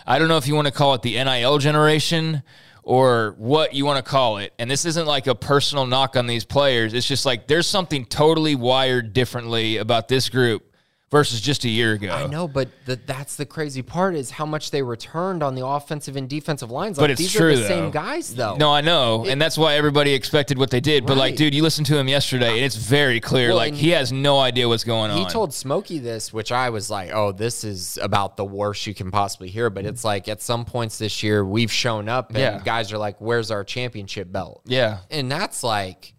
[0.06, 2.42] I don't know if you want to call it the NIL generation
[2.84, 4.52] or what you want to call it.
[4.60, 6.94] And this isn't like a personal knock on these players.
[6.94, 10.72] It's just like there's something totally wired differently about this group
[11.10, 12.10] versus just a year ago.
[12.10, 15.64] I know, but the, that's the crazy part is how much they returned on the
[15.64, 16.98] offensive and defensive lines.
[16.98, 17.68] Like, but it's these true, are the though.
[17.68, 18.56] same guys, though.
[18.56, 21.04] No, I know, it, and that's why everybody expected what they did.
[21.04, 21.08] Right.
[21.08, 23.48] But like, dude, you listened to him yesterday, and it's very clear.
[23.48, 25.18] Well, like, he has no idea what's going on.
[25.18, 28.94] He told Smokey this, which I was like, oh, this is about the worst you
[28.94, 29.70] can possibly hear.
[29.70, 32.60] But it's like at some points this year, we've shown up, and yeah.
[32.64, 36.14] guys are like, "Where's our championship belt?" Yeah, and that's like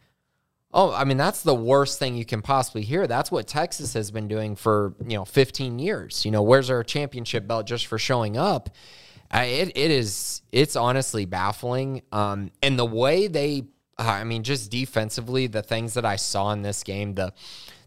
[0.74, 3.08] Oh, I mean, that's the worst thing you can possibly hear.
[3.08, 6.26] That's what Texas has been doing for, you know, 15 years.
[6.26, 8.70] You know, where's our championship belt just for showing up?
[9.34, 12.02] It, it is, it's honestly baffling.
[12.12, 13.64] Um, and the way they,
[13.98, 17.34] I mean, just defensively, the things that I saw in this game, the,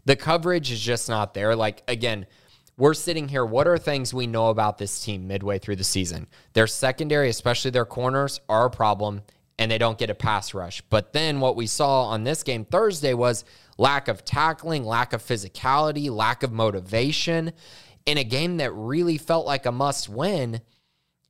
[0.05, 1.55] the coverage is just not there.
[1.55, 2.25] Like, again,
[2.77, 3.45] we're sitting here.
[3.45, 6.27] What are things we know about this team midway through the season?
[6.53, 9.21] Their secondary, especially their corners, are a problem
[9.61, 10.81] and they don't get a pass rush.
[10.89, 13.45] But then what we saw on this game Thursday was
[13.77, 17.53] lack of tackling, lack of physicality, lack of motivation
[18.07, 20.61] in a game that really felt like a must win.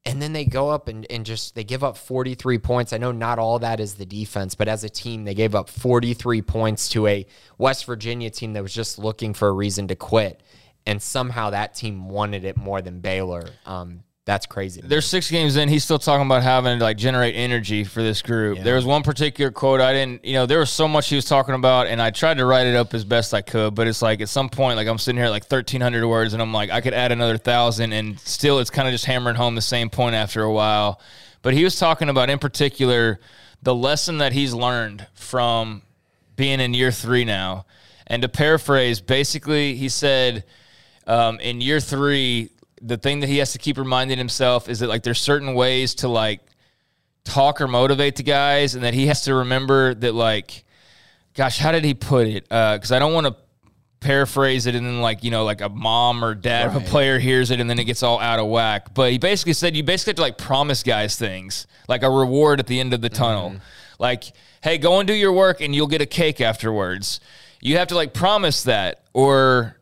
[0.06, 2.94] And then they go up and, and just they give up 43 points.
[2.94, 5.68] I know not all that is the defense, but as a team, they gave up
[5.68, 7.26] 43 points to a
[7.58, 10.42] West Virginia team that was just looking for a reason to quit.
[10.86, 13.50] And somehow that team wanted it more than Baylor.
[13.66, 14.82] Um, that's crazy.
[14.84, 15.68] There's six games in.
[15.68, 18.60] He's still talking about having to like generate energy for this group.
[18.60, 18.64] Yeah.
[18.64, 21.26] There was one particular quote I didn't, you know, there was so much he was
[21.26, 23.74] talking about, and I tried to write it up as best I could.
[23.74, 26.42] But it's like at some point, like I'm sitting here at like 1,300 words, and
[26.42, 29.56] I'm like, I could add another thousand, and still it's kind of just hammering home
[29.56, 31.02] the same point after a while.
[31.42, 33.20] But he was talking about, in particular,
[33.64, 35.82] the lesson that he's learned from
[36.36, 37.66] being in year three now.
[38.06, 40.44] And to paraphrase, basically, he said,
[41.08, 44.88] um, in year three, the thing that he has to keep reminding himself is that
[44.88, 46.42] like there's certain ways to like
[47.24, 50.66] talk or motivate the guys, and that he has to remember that like,
[51.36, 52.44] gosh, how did he put it?
[52.44, 53.36] Because uh, I don't want to
[54.02, 56.76] paraphrase it and then like you know like a mom or dad right.
[56.76, 59.20] of a player hears it and then it gets all out of whack but he
[59.20, 62.80] basically said you basically have to like promise guys things like a reward at the
[62.80, 63.60] end of the tunnel mm-hmm.
[64.00, 64.24] like
[64.64, 67.20] hey go and do your work and you'll get a cake afterwards
[67.62, 69.78] you have to like promise that or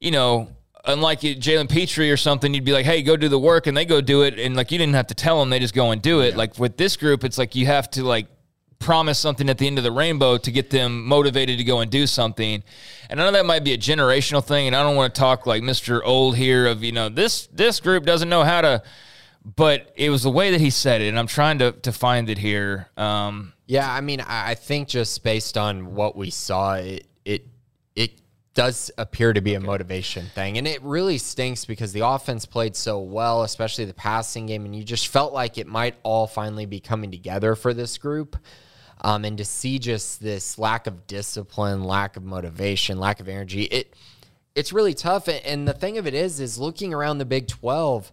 [0.00, 0.48] you know
[0.84, 3.84] unlike Jalen Pitre or something, you'd be like, hey, go do the work, and they
[3.84, 6.02] go do it, and like you didn't have to tell them, they just go and
[6.02, 6.30] do it.
[6.30, 6.36] Yeah.
[6.36, 8.26] Like with this group, it's like you have to like
[8.78, 11.90] promise something at the end of the rainbow to get them motivated to go and
[11.90, 12.64] do something.
[13.08, 15.46] And I know that might be a generational thing, and I don't want to talk
[15.46, 16.00] like Mr.
[16.04, 18.82] Old here of, you know, this this group doesn't know how to
[19.44, 22.30] but it was the way that he said it, and I'm trying to to find
[22.30, 22.88] it here.
[22.96, 27.06] Um, yeah, I mean, I think just based on what we saw, it
[28.54, 32.76] does appear to be a motivation thing, and it really stinks because the offense played
[32.76, 36.66] so well, especially the passing game, and you just felt like it might all finally
[36.66, 38.36] be coming together for this group.
[39.04, 43.64] Um, and to see just this lack of discipline, lack of motivation, lack of energy,
[43.64, 43.94] it
[44.54, 45.28] it's really tough.
[45.28, 48.12] And the thing of it is, is looking around the Big Twelve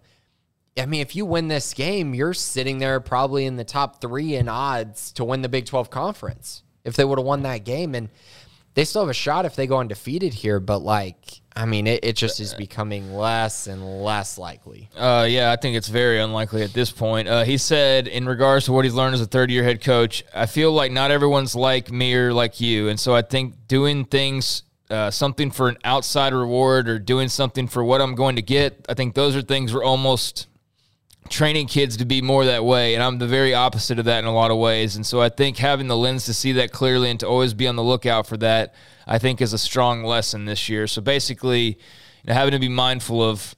[0.80, 4.36] I mean, if you win this game, you're sitting there probably in the top three
[4.36, 7.96] in odds to win the Big 12 conference if they would have won that game.
[7.96, 8.10] And
[8.74, 12.04] they still have a shot if they go undefeated here, but like, I mean, it,
[12.04, 14.90] it just is becoming less and less likely.
[14.96, 17.28] Uh, yeah, I think it's very unlikely at this point.
[17.28, 20.24] Uh, he said, in regards to what he's learned as a third year head coach,
[20.34, 22.88] I feel like not everyone's like me or like you.
[22.88, 27.68] And so I think doing things uh, something for an outside reward or doing something
[27.68, 28.86] for what I'm going to get.
[28.90, 30.48] I think those are things we're almost
[31.28, 32.96] training kids to be more that way.
[32.96, 34.96] And I'm the very opposite of that in a lot of ways.
[34.96, 37.68] And so I think having the lens to see that clearly and to always be
[37.68, 38.74] on the lookout for that,
[39.06, 40.88] I think is a strong lesson this year.
[40.88, 41.76] So basically, you
[42.28, 43.56] know, having to be mindful of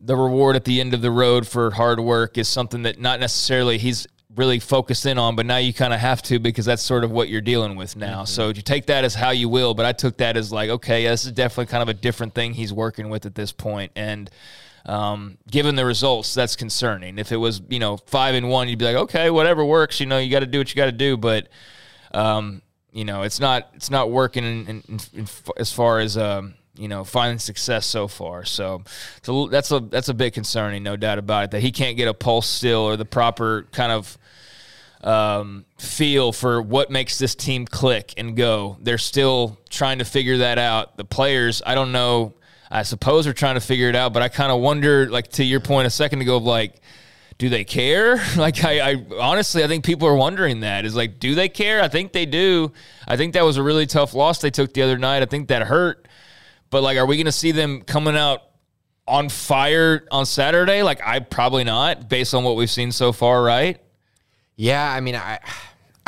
[0.00, 3.18] the reward at the end of the road for hard work is something that not
[3.18, 6.82] necessarily he's really focused in on, but now you kind of have to because that's
[6.82, 8.18] sort of what you're dealing with now.
[8.18, 8.26] Mm-hmm.
[8.26, 11.04] So you take that as how you will, but I took that as like, okay,
[11.04, 13.92] yeah, this is definitely kind of a different thing he's working with at this point.
[13.96, 14.30] And
[14.86, 17.18] um, given the results, that's concerning.
[17.18, 19.98] If it was, you know, five and one, you'd be like, okay, whatever works.
[19.98, 21.16] You know, you got to do what you got to do.
[21.16, 21.48] But,
[22.12, 26.54] um, you know, it's not it's not working in, in, in, as far as um,
[26.76, 28.44] you know finding success so far.
[28.44, 28.84] So,
[29.22, 31.50] so that's a that's a bit concerning, no doubt about it.
[31.50, 34.16] That he can't get a pulse still or the proper kind of
[35.02, 38.76] um, feel for what makes this team click and go.
[38.80, 40.96] They're still trying to figure that out.
[40.96, 42.34] The players, I don't know
[42.70, 45.44] I suppose they're trying to figure it out, but I kind of wonder, like to
[45.44, 46.80] your point a second ago, of like,
[47.38, 48.20] do they care?
[48.36, 50.84] Like, I, I, honestly, I think people are wondering that.
[50.84, 51.82] Is like, do they care?
[51.82, 52.72] I think they do.
[53.06, 55.22] I think that was a really tough loss they took the other night.
[55.22, 56.06] I think that hurt.
[56.70, 58.42] But like, are we going to see them coming out
[59.06, 60.82] on fire on Saturday?
[60.82, 63.80] Like, I probably not, based on what we've seen so far, right?
[64.56, 65.38] Yeah, I mean, I.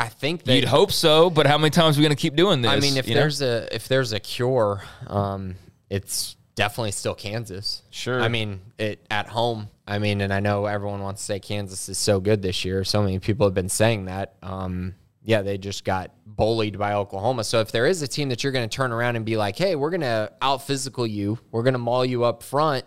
[0.01, 2.61] I think you'd hope so, but how many times are we going to keep doing
[2.61, 2.71] this?
[2.71, 3.67] I mean, if there's know?
[3.69, 5.55] a if there's a cure, um,
[5.89, 7.83] it's definitely still Kansas.
[7.89, 8.21] Sure.
[8.21, 9.69] I mean, it at home.
[9.87, 12.83] I mean, and I know everyone wants to say Kansas is so good this year.
[12.83, 14.35] So many people have been saying that.
[14.43, 17.45] Um, yeah, they just got bullied by Oklahoma.
[17.45, 19.57] So if there is a team that you're going to turn around and be like,
[19.57, 22.83] hey, we're going to out physical you, we're going to maul you up front,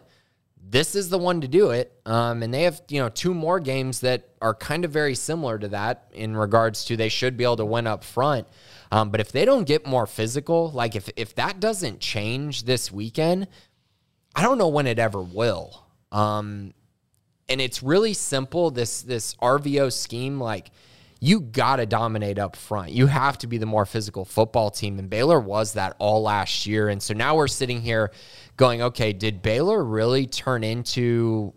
[0.62, 1.98] this is the one to do it.
[2.04, 5.58] Um, and they have, you know, two more games that are kind of very similar
[5.58, 8.46] to that in regards to they should be able to win up front.
[8.92, 12.92] Um, but if they don't get more physical, like if if that doesn't change this
[12.92, 13.48] weekend,
[14.37, 15.87] I don't know when it ever will.
[16.12, 16.74] Um,
[17.48, 18.70] and it's really simple.
[18.70, 20.70] This this RVO scheme, like
[21.20, 22.92] you got to dominate up front.
[22.92, 24.98] You have to be the more physical football team.
[24.98, 26.88] And Baylor was that all last year.
[26.88, 28.11] And so now we're sitting here
[28.57, 31.55] going, okay, did Baylor really turn into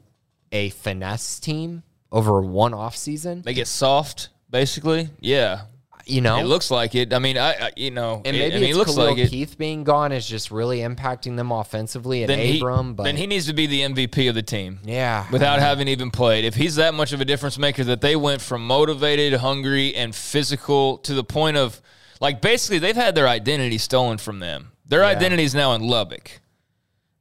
[0.52, 3.42] a finesse team over one off season?
[3.42, 5.10] They get soft, basically.
[5.20, 5.64] Yeah.
[6.08, 7.14] You know, it looks like it.
[7.14, 9.30] I mean, I, I you know, and maybe it, I mean, it looks Khalil like
[9.30, 12.22] Keith being gone is just really impacting them offensively.
[12.22, 14.80] And then Abram, he, but then he needs to be the MVP of the team.
[14.84, 16.46] Yeah, without having even played.
[16.46, 20.14] If he's that much of a difference maker, that they went from motivated, hungry, and
[20.14, 21.82] physical to the point of
[22.22, 24.74] like basically they've had their identity stolen from them.
[24.88, 25.08] Their yeah.
[25.08, 26.40] identity is now in Lubbock.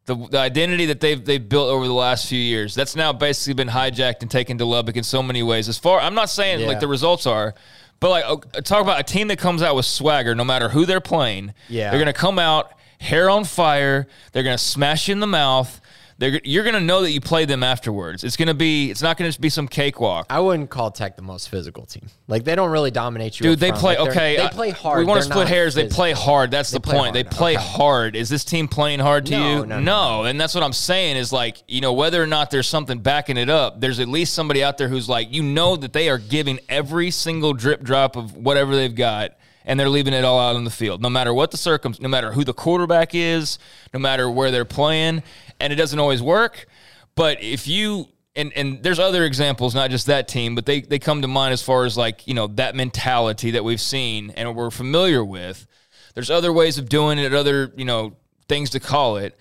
[0.07, 3.55] The, the identity that they've they've built over the last few years that's now basically
[3.55, 5.71] been hijacked and taken to Lubbock in so many ways.
[5.71, 6.67] As far I'm not saying yeah.
[6.67, 7.55] like the results are,
[8.01, 11.01] but like, talk about a team that comes out with swagger, no matter who they're
[11.01, 11.55] playing.
[11.69, 14.07] Yeah, they're gonna come out hair on fire.
[14.33, 15.81] They're gonna smash you in the mouth.
[16.19, 18.23] They're, you're going to know that you played them afterwards.
[18.23, 18.91] It's going to be.
[18.91, 20.27] It's not going to be some cakewalk.
[20.31, 22.07] I wouldn't call Tech the most physical team.
[22.29, 23.45] Like they don't really dominate you.
[23.45, 24.37] Dude, they play like okay.
[24.37, 25.01] They play hard.
[25.01, 25.75] We want to split hairs.
[25.75, 25.89] Physical.
[25.89, 26.51] They play hard.
[26.53, 26.97] That's they the point.
[26.97, 27.15] Hard.
[27.15, 27.65] They play okay.
[27.65, 28.17] hard.
[28.17, 29.67] Is this team playing hard to no, you?
[29.67, 31.17] No, no, no, and that's what I'm saying.
[31.17, 33.81] Is like you know whether or not there's something backing it up.
[33.81, 37.11] There's at least somebody out there who's like you know that they are giving every
[37.11, 39.33] single drip drop of whatever they've got
[39.65, 42.09] and they're leaving it all out on the field, no matter what the circum, no
[42.09, 43.59] matter who the quarterback is,
[43.93, 45.23] no matter where they're playing,
[45.61, 46.67] and it doesn't always work.
[47.15, 50.99] But if you and and there's other examples, not just that team, but they they
[50.99, 54.55] come to mind as far as like you know that mentality that we've seen and
[54.55, 55.67] we're familiar with.
[56.15, 58.17] There's other ways of doing it, other you know
[58.49, 59.37] things to call it.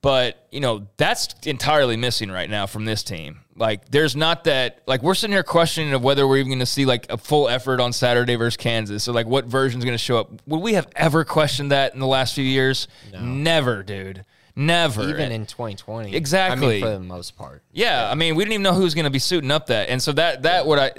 [0.00, 3.40] But, you know, that's entirely missing right now from this team.
[3.56, 6.66] Like, there's not that, like, we're sitting here questioning of whether we're even going to
[6.66, 9.02] see, like, a full effort on Saturday versus Kansas.
[9.02, 10.30] So, like, what version's going to show up?
[10.46, 12.86] Would we have ever questioned that in the last few years?
[13.12, 13.20] No.
[13.20, 14.24] Never, dude.
[14.58, 15.08] Never.
[15.08, 16.16] Even in 2020.
[16.16, 16.66] Exactly.
[16.66, 17.62] I mean, for the most part.
[17.72, 18.10] Yeah, yeah.
[18.10, 19.88] I mean, we didn't even know who was going to be suiting up that.
[19.88, 20.92] And so that, that, what I,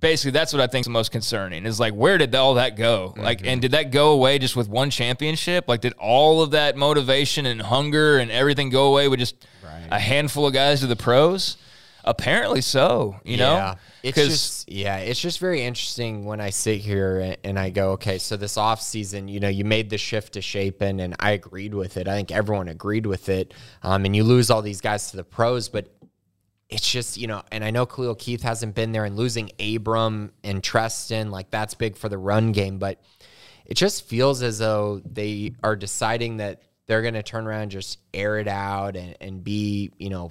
[0.00, 3.10] basically that's what I think is most concerning is like where did all that go?
[3.10, 3.20] Mm-hmm.
[3.22, 5.68] Like and did that go away just with one championship?
[5.68, 9.88] Like did all of that motivation and hunger and everything go away with just right.
[9.90, 11.56] a handful of guys to the pros?
[12.04, 13.54] Apparently so, you know?
[13.54, 13.74] Yeah.
[14.02, 18.18] It's just yeah, it's just very interesting when I sit here and I go, okay,
[18.18, 21.74] so this off season, you know, you made the shift to Shapen and I agreed
[21.74, 22.08] with it.
[22.08, 23.52] I think everyone agreed with it.
[23.82, 25.92] Um, and you lose all these guys to the pros, but
[26.70, 30.32] it's just, you know, and I know Khalil Keith hasn't been there and losing Abram
[30.44, 33.02] and Trestan, like that's big for the run game, but
[33.66, 37.70] it just feels as though they are deciding that they're going to turn around and
[37.70, 40.30] just air it out and, and be, you know,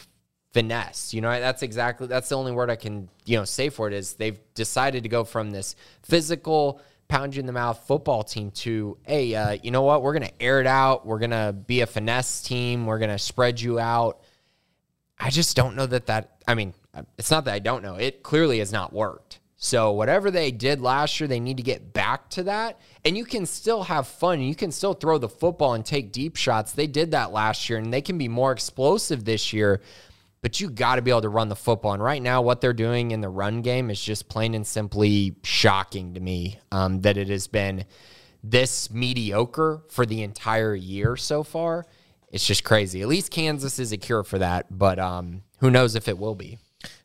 [0.53, 1.13] finesse.
[1.13, 3.93] You know, that's exactly, that's the only word I can, you know, say for it
[3.93, 8.51] is they've decided to go from this physical, pound you in the mouth football team
[8.51, 10.03] to, hey, uh, you know what?
[10.03, 11.05] We're going to air it out.
[11.05, 12.85] We're going to be a finesse team.
[12.85, 14.21] We're going to spread you out.
[15.17, 16.73] I just don't know that that, I mean,
[17.17, 17.95] it's not that I don't know.
[17.95, 19.39] It clearly has not worked.
[19.61, 22.79] So whatever they did last year, they need to get back to that.
[23.03, 24.39] And you can still have fun.
[24.39, 26.71] You can still throw the football and take deep shots.
[26.71, 29.81] They did that last year and they can be more explosive this year.
[30.41, 31.93] But you got to be able to run the football.
[31.93, 35.35] And right now, what they're doing in the run game is just plain and simply
[35.43, 37.85] shocking to me um, that it has been
[38.41, 41.85] this mediocre for the entire year so far
[42.31, 43.01] it's just crazy.
[43.01, 46.35] At least Kansas is a cure for that, but um, who knows if it will
[46.35, 46.59] be?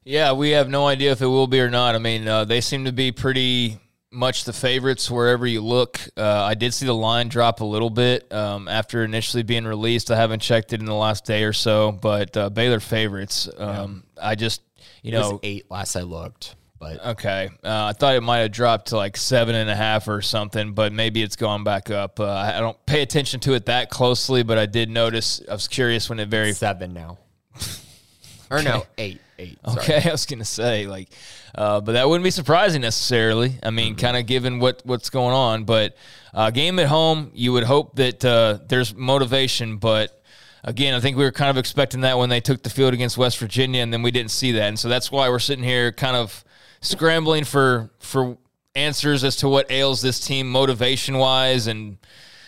[0.04, 1.94] Yeah, we have no idea if it will be or not.
[1.94, 3.78] I mean, uh, they seem to be pretty
[4.14, 6.00] much the favorites wherever you look.
[6.16, 10.10] Uh, I did see the line drop a little bit um, after initially being released.
[10.10, 13.48] I haven't checked it in the last day or so, but uh, Baylor favorites.
[13.56, 14.28] Um, yeah.
[14.28, 14.62] I just,
[15.02, 16.56] you know, eight last I looked.
[16.78, 20.06] But okay, uh, I thought it might have dropped to like seven and a half
[20.06, 22.20] or something, but maybe it's gone back up.
[22.20, 25.40] Uh, I don't pay attention to it that closely, but I did notice.
[25.48, 27.18] I was curious when it very seven now,
[28.50, 28.68] or okay.
[28.68, 29.20] no eight.
[29.38, 29.58] Eight.
[29.66, 29.78] Sorry.
[29.78, 31.08] Okay, I was gonna say like,
[31.54, 33.58] uh, but that wouldn't be surprising necessarily.
[33.62, 34.00] I mean, mm-hmm.
[34.00, 35.96] kind of given what what's going on, but
[36.32, 40.20] uh, game at home, you would hope that uh, there's motivation, but
[40.62, 43.18] again, I think we were kind of expecting that when they took the field against
[43.18, 45.92] West Virginia, and then we didn't see that, and so that's why we're sitting here
[45.92, 46.44] kind of
[46.80, 48.38] scrambling for for
[48.74, 51.96] answers as to what ails this team motivation wise and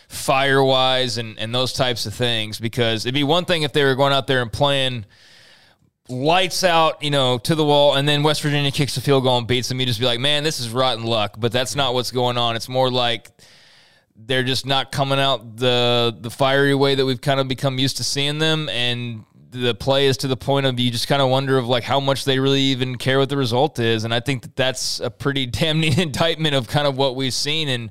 [0.08, 3.84] fire wise and, and those types of things because it'd be one thing if they
[3.84, 5.04] were going out there and playing
[6.08, 9.38] lights out, you know, to the wall, and then West Virginia kicks the field goal
[9.38, 9.80] and beats them.
[9.80, 11.36] You just be like, man, this is rotten luck.
[11.38, 12.56] But that's not what's going on.
[12.56, 13.30] It's more like
[14.16, 17.98] they're just not coming out the the fiery way that we've kind of become used
[17.98, 21.28] to seeing them, and the play is to the point of you just kind of
[21.28, 24.04] wonder of like how much they really even care what the result is.
[24.04, 27.68] And I think that that's a pretty damning indictment of kind of what we've seen
[27.68, 27.90] and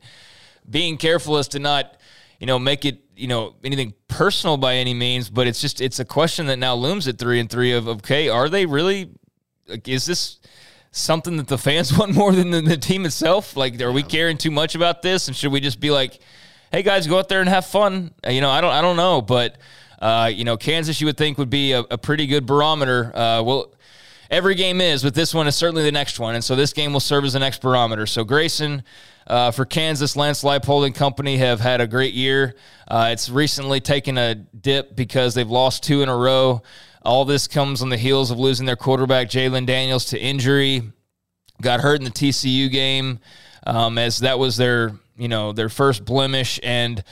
[0.70, 1.98] being careful as to not,
[2.40, 6.00] you know, make it, you know, anything personal by any means, but it's just, it's
[6.00, 9.10] a question that now looms at three and three of, okay, are they really,
[9.68, 10.40] like, is this
[10.92, 13.56] something that the fans want more than the, the team itself?
[13.56, 15.28] Like, are we caring too much about this?
[15.28, 16.20] And should we just be like,
[16.72, 18.14] hey guys, go out there and have fun?
[18.28, 19.58] You know, I don't, I don't know, but,
[20.00, 23.16] uh, you know, Kansas, you would think would be a, a pretty good barometer.
[23.16, 23.74] Uh, well,
[24.30, 26.94] every game is, but this one is certainly the next one, and so this game
[26.94, 28.06] will serve as the next barometer.
[28.06, 28.84] So Grayson.
[29.28, 32.56] Uh, for Kansas, Lance Leipold and company have had a great year.
[32.88, 36.62] Uh, it's recently taken a dip because they've lost two in a row.
[37.02, 40.92] All this comes on the heels of losing their quarterback, Jalon Daniels, to injury.
[41.62, 43.20] Got hurt in the TCU game,
[43.66, 46.60] um, as that was their, you know, their first blemish.
[46.62, 47.04] And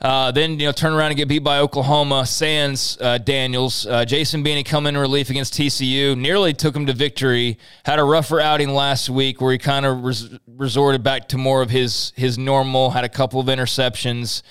[0.00, 2.26] uh, then you know turn around and get beat by Oklahoma.
[2.26, 6.92] Sans uh, Daniels, uh, Jason Beanie come in relief against TCU, nearly took him to
[6.92, 7.58] victory.
[7.84, 11.62] Had a rougher outing last week where he kind of res- resorted back to more
[11.62, 12.90] of his his normal.
[12.90, 14.42] Had a couple of interceptions,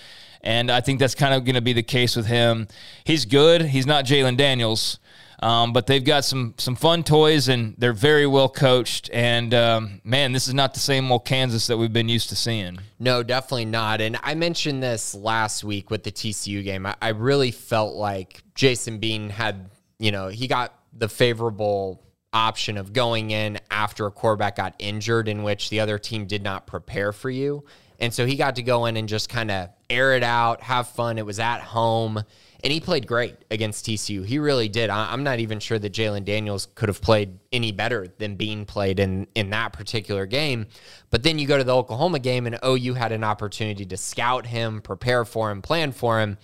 [0.41, 2.67] and I think that's kind of going to be the case with him.
[3.03, 3.61] He's good.
[3.61, 4.99] He's not Jalon Daniels.
[5.39, 9.09] Um, but they've got some some fun toys and they're very well coached.
[9.13, 12.35] And um, man, this is not the same old Kansas that we've been used to
[12.35, 12.79] seeing.
[12.99, 14.01] No, definitely not.
[14.01, 16.85] And I mentioned this last week with the TCU game.
[16.85, 22.01] I, I really felt like Jason Bean had, you know, he got the favorable
[22.31, 26.43] option of going in after a quarterback got injured, in which the other team did
[26.43, 27.63] not prepare for you.
[27.99, 30.89] And so he got to go in and just kind of air it out, have
[30.89, 31.17] fun.
[31.17, 32.23] It was at home
[32.65, 34.25] and he played great against TCU.
[34.25, 34.89] He really did.
[34.89, 38.99] I'm not even sure that Jalon Daniels could have played any better than Bean played
[38.99, 40.65] in in that particular game.
[41.11, 44.47] But then you go to the Oklahoma game, and OU had an opportunity to scout
[44.47, 46.39] him, prepare for him, plan for him.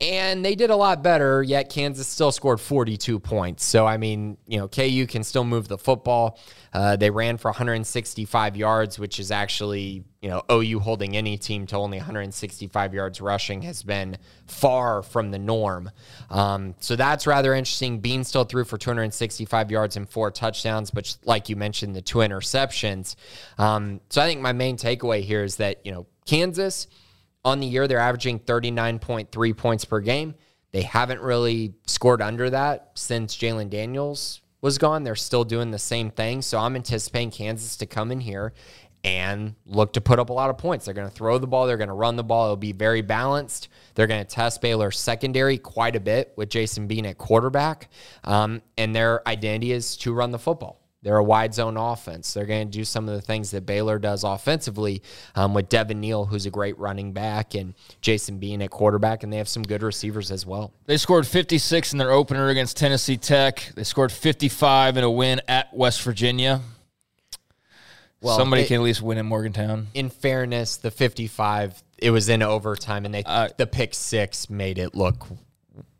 [0.00, 3.64] and they did a lot better, yet Kansas still scored 42 points.
[3.64, 6.38] So, I mean, you know, KU can still move the football.
[6.74, 11.66] Uh, they ran for 165 yards, which is actually, you know, OU holding any team
[11.66, 15.90] to only 165 yards rushing has been far from the norm.
[16.30, 18.00] Um, so that's rather interesting.
[18.00, 22.18] Bean still threw for 265 yards and four touchdowns, but like you mentioned, the two
[22.18, 23.16] interceptions.
[23.58, 26.86] Um, so I think my main takeaway here is that, you know, Kansas–
[27.46, 30.34] on the year, they're averaging 39.3 points per game.
[30.72, 35.04] They haven't really scored under that since Jalon Daniels was gone.
[35.04, 36.42] They're still doing the same thing.
[36.42, 38.52] So I'm anticipating Kansas to come in here
[39.06, 40.84] and look to put up a lot of points.
[40.84, 42.46] They're going to throw the ball, they're going to run the ball.
[42.46, 43.68] It'll be very balanced.
[43.94, 47.88] They're going to test Baylor's secondary quite a bit with Jason Bean at quarterback.
[48.24, 50.80] Um, and their identity is to run the football.
[51.02, 52.34] They're a wide zone offense.
[52.34, 55.02] They're going to do some of the things that Baylor does offensively
[55.36, 59.32] um, with Devin Neal, who's a great running back, and Jason Bean at quarterback, and
[59.32, 60.72] they have some good receivers as well.
[60.86, 63.70] They scored 56 in their opener against Tennessee Tech.
[63.76, 66.60] They scored 55 in a win at West Virginia.
[68.20, 69.88] Well, somebody it, can at least win in Morgantown.
[69.94, 74.78] In fairness, the 55 it was in overtime, and they uh, the pick six made
[74.78, 75.26] it look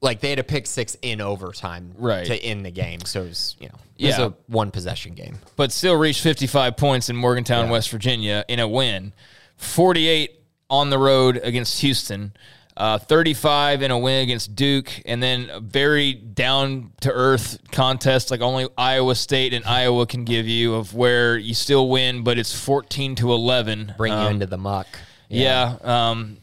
[0.01, 2.27] like they had a pick six in overtime right.
[2.27, 3.01] to end the game.
[3.01, 4.09] So it was, you know, it yeah.
[4.09, 5.39] was a one possession game.
[5.57, 7.73] But still reached 55 points in Morgantown, yeah.
[7.73, 9.12] West Virginia in a win.
[9.57, 10.31] 48
[10.69, 12.33] on the road against Houston.
[12.77, 18.31] Uh, 35 in a win against Duke, and then a very down to earth contest
[18.31, 22.39] like only Iowa State and Iowa can give you of where you still win, but
[22.39, 23.95] it's 14 to 11.
[23.97, 24.87] Bring um, you into the muck.
[25.31, 25.77] Yeah.
[25.81, 26.37] yeah um,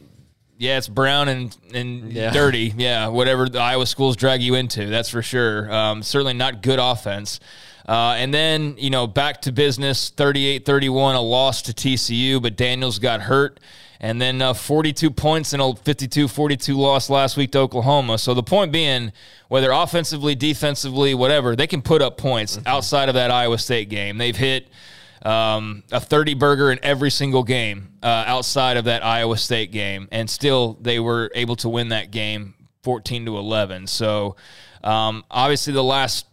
[0.57, 2.31] yeah, it's brown and and yeah.
[2.31, 2.73] dirty.
[2.75, 5.71] Yeah, whatever the Iowa schools drag you into, that's for sure.
[5.71, 7.39] Um, certainly not good offense.
[7.87, 12.55] Uh, and then, you know, back to business 38 31, a loss to TCU, but
[12.55, 13.59] Daniels got hurt.
[14.03, 18.17] And then uh, 42 points in a 52 42 loss last week to Oklahoma.
[18.17, 19.13] So the point being,
[19.47, 22.67] whether offensively, defensively, whatever, they can put up points mm-hmm.
[22.67, 24.17] outside of that Iowa State game.
[24.17, 24.67] They've hit
[25.21, 30.09] um, a 30 burger in every single game uh, outside of that Iowa State game,
[30.11, 33.87] and still they were able to win that game 14 to 11.
[33.87, 34.35] So
[34.83, 36.25] um, obviously the last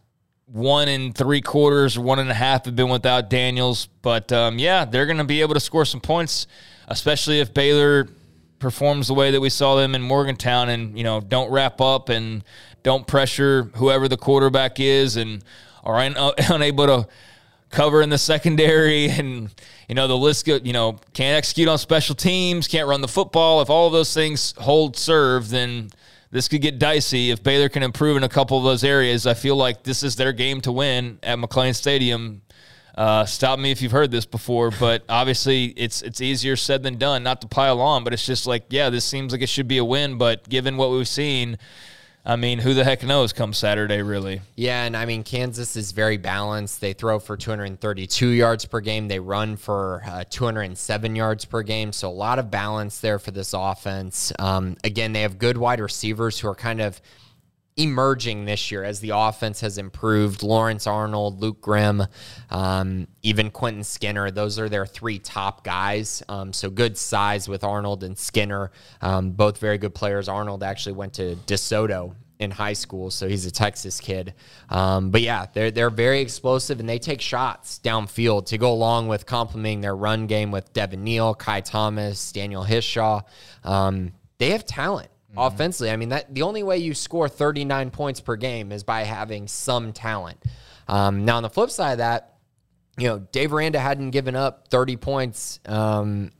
[0.46, 4.84] one and three quarters one and a half have been without Daniels, but um, yeah,
[4.84, 6.48] they're going to be able to score some points,
[6.88, 8.08] especially if Baylor
[8.58, 12.08] performs the way that we saw them in Morgantown, and you know don't wrap up
[12.08, 12.44] and
[12.82, 15.42] don't pressure whoever the quarterback is, and
[15.84, 16.16] are un-
[16.50, 17.08] unable to
[17.70, 19.48] cover in the secondary and
[19.88, 23.08] you know the list go, you know can't execute on special teams can't run the
[23.08, 23.60] football.
[23.62, 25.90] If all of those things hold serve then
[26.32, 27.30] this could get dicey.
[27.30, 30.16] If Baylor can improve in a couple of those areas I feel like this is
[30.16, 32.42] their game to win at McLane Stadium
[33.00, 36.98] uh, stop me if you've heard this before but obviously it's it's easier said than
[36.98, 39.66] done not to pile on but it's just like yeah this seems like it should
[39.66, 41.56] be a win but given what we've seen
[42.22, 44.42] I mean, who the heck knows come Saturday, really?
[44.54, 46.82] Yeah, and I mean, Kansas is very balanced.
[46.82, 51.94] They throw for 232 yards per game, they run for uh, 207 yards per game.
[51.94, 54.34] So, a lot of balance there for this offense.
[54.38, 57.00] Um, again, they have good wide receivers who are kind of
[57.80, 60.42] emerging this year as the offense has improved.
[60.42, 62.04] Lawrence Arnold, Luke Grimm,
[62.50, 64.30] um, even Quentin Skinner.
[64.30, 66.22] Those are their three top guys.
[66.28, 68.70] Um, so good size with Arnold and Skinner.
[69.00, 70.28] Um, both very good players.
[70.28, 74.34] Arnold actually went to DeSoto in high school, so he's a Texas kid.
[74.68, 79.08] Um, but yeah, they're they're very explosive and they take shots downfield to go along
[79.08, 83.22] with complementing their run game with Devin Neal, Kai Thomas, Daniel Hishaw.
[83.64, 85.38] Um, they have talent mm-hmm.
[85.38, 85.90] offensively.
[85.90, 89.48] I mean, that the only way you score 39 points per game is by having
[89.48, 90.42] some talent.
[90.88, 92.34] Um, now, on the flip side of that,
[92.98, 96.32] you know, Dave Aranda hadn't given up 30 points um,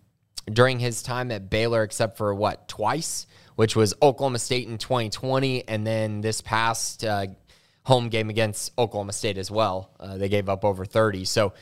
[0.52, 3.26] during his time at Baylor, except for what twice,
[3.56, 7.26] which was Oklahoma State in 2020, and then this past uh,
[7.84, 9.90] home game against Oklahoma State as well.
[9.98, 11.24] Uh, they gave up over 30.
[11.24, 11.54] So,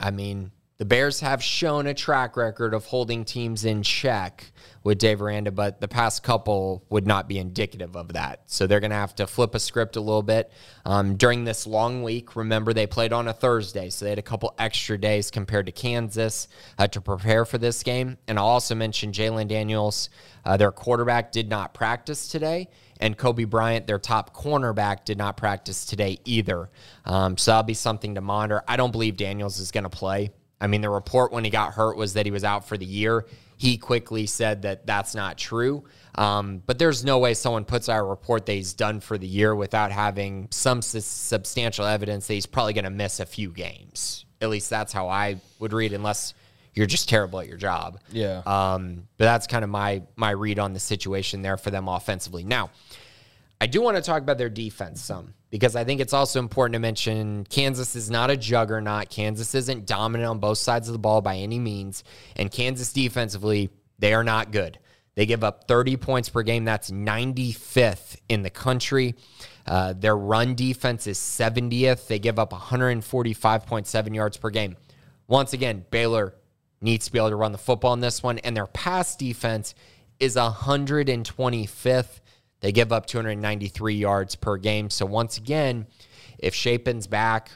[0.00, 4.52] I mean, the Bears have shown a track record of holding teams in check
[4.84, 8.42] with Dave Aranda, but the past couple would not be indicative of that.
[8.46, 10.52] So they're going to have to flip a script a little bit.
[10.84, 14.22] Um, during this long week, remember they played on a Thursday, so they had a
[14.22, 18.18] couple extra days compared to Kansas uh, to prepare for this game.
[18.28, 20.10] And I'll also mention Jalon Daniels,
[20.44, 22.68] uh, their quarterback, did not practice today.
[23.00, 26.70] And Cobee Bryant, their top cornerback, did not practice today either.
[27.06, 28.62] Um, so that'll be something to monitor.
[28.68, 30.30] I don't believe Daniels is going to play.
[30.60, 32.86] I mean, the report when he got hurt was that he was out for the
[32.86, 33.26] year.
[33.56, 35.84] He quickly said that that's not true.
[36.16, 39.26] Um, but there's no way someone puts out a report that he's done for the
[39.26, 44.24] year without having some substantial evidence that he's probably going to miss a few games.
[44.40, 46.34] At least that's how I would read, unless
[46.74, 48.00] you're just terrible at your job.
[48.10, 48.42] Yeah.
[48.46, 52.44] Um, but that's kind of my my read on the situation there for them offensively.
[52.44, 52.70] Now,
[53.60, 56.72] I do want to talk about their defense some because I think it's also important
[56.72, 59.08] to mention Kansas is not a juggernaut.
[59.08, 62.02] Kansas isn't dominant on both sides of the ball by any means,
[62.34, 64.80] and Kansas defensively they are not good.
[65.14, 66.64] They give up 30 points per game.
[66.64, 69.14] That's 95th in the country.
[69.64, 72.08] Uh, their run defense is 70th.
[72.08, 74.76] They give up 145.7 yards per game.
[75.28, 76.34] Once again, Baylor
[76.80, 79.76] needs to be able to run the football in this one, and their pass defense
[80.18, 82.20] is 125th.
[82.64, 84.88] They give up 293 yards per game.
[84.88, 85.86] So once again,
[86.38, 87.50] if Shapen's back,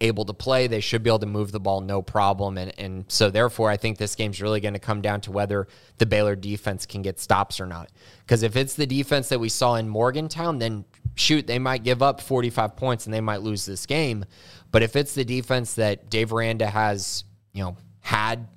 [0.00, 2.56] able to play, they should be able to move the ball no problem.
[2.56, 5.68] And and so therefore, I think this game's really going to come down to whether
[5.98, 7.90] the Baylor defense can get stops or not.
[8.20, 12.00] Because if it's the defense that we saw in Morgantown, then shoot, they might give
[12.00, 14.24] up 45 points and they might lose this game.
[14.70, 18.48] But if it's the defense that Dave Aranda has, you know, had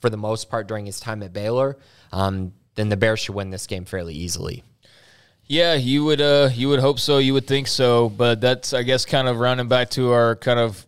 [0.00, 1.78] for the most part during his time at Baylor,
[2.12, 4.64] um, then the Bears should win this game fairly easily.
[5.48, 8.82] Yeah, you would uh you would hope so, you would think so, but that's I
[8.82, 10.86] guess kind of rounding back to our kind of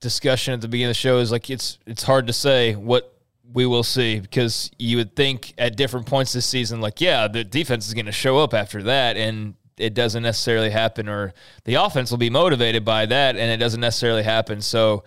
[0.00, 3.14] discussion at the beginning of the show is like it's it's hard to say what
[3.52, 7.44] we will see because you would think at different points this season like yeah, the
[7.44, 11.32] defense is going to show up after that and it doesn't necessarily happen or
[11.64, 14.60] the offense will be motivated by that and it doesn't necessarily happen.
[14.60, 15.04] So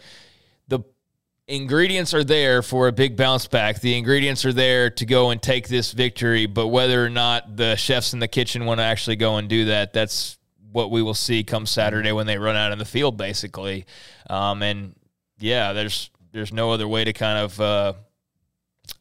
[1.48, 3.80] ingredients are there for a big bounce back.
[3.80, 7.76] The ingredients are there to go and take this victory, but whether or not the
[7.76, 10.38] chefs in the kitchen want to actually go and do that, that's
[10.72, 13.86] what we will see come Saturday when they run out in the field, basically.
[14.30, 14.96] Um, and
[15.40, 17.94] yeah, there's there's no other way to kind of uh,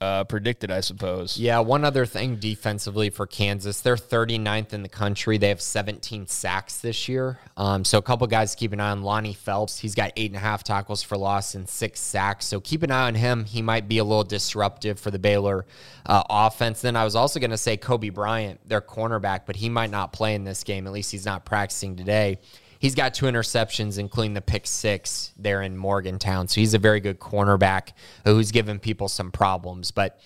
[0.01, 1.39] uh, predicted, I suppose.
[1.39, 5.39] Yeah, one other thing defensively for Kansas, they're 39th in the country.
[5.39, 7.39] They have 17 sacks this year.
[7.57, 9.79] Um, so a couple guys keep an eye on Lonnie Phelps.
[9.79, 12.47] He's got eight and a half tackles for loss and six sacks.
[12.47, 13.45] So keep an eye on him.
[13.45, 15.67] He might be a little disruptive for the Baylor
[16.07, 16.81] uh, offense.
[16.83, 20.13] Then I was also going to say Cobee Bryant, their cornerback, but he might not
[20.13, 20.87] play in this game.
[20.87, 22.39] At least he's not practicing today.
[22.85, 26.49] He's got two interceptions, including the pick six there in Morgantown.
[26.49, 27.95] So he's a very good cornerback
[28.27, 29.91] who's given people some problems.
[29.91, 30.21] But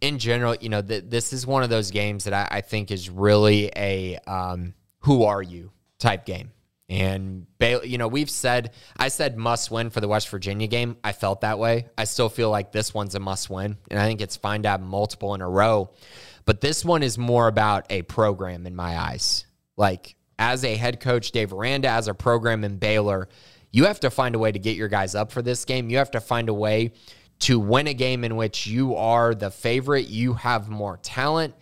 [0.00, 2.90] in general, you know, th- this is one of those games that I, I think
[2.90, 6.50] is really a um, who are you type game.
[6.88, 10.96] And Baylor, you know, we've said I said must win for the West Virginia game.
[11.04, 11.86] I felt that way.
[11.96, 14.70] I still feel like this one's a must win, and I think it's fine to
[14.70, 15.92] have multiple in a row.
[16.46, 19.46] But this one is more about a program in my eyes.
[19.76, 23.28] Like as a head coach, Dave Aranda, as a program in Baylor,
[23.70, 25.88] you have to find a way to get your guys up for this game.
[25.88, 26.92] You have to find a way
[27.40, 31.54] to win a game in which you are the favorite, you have more talent,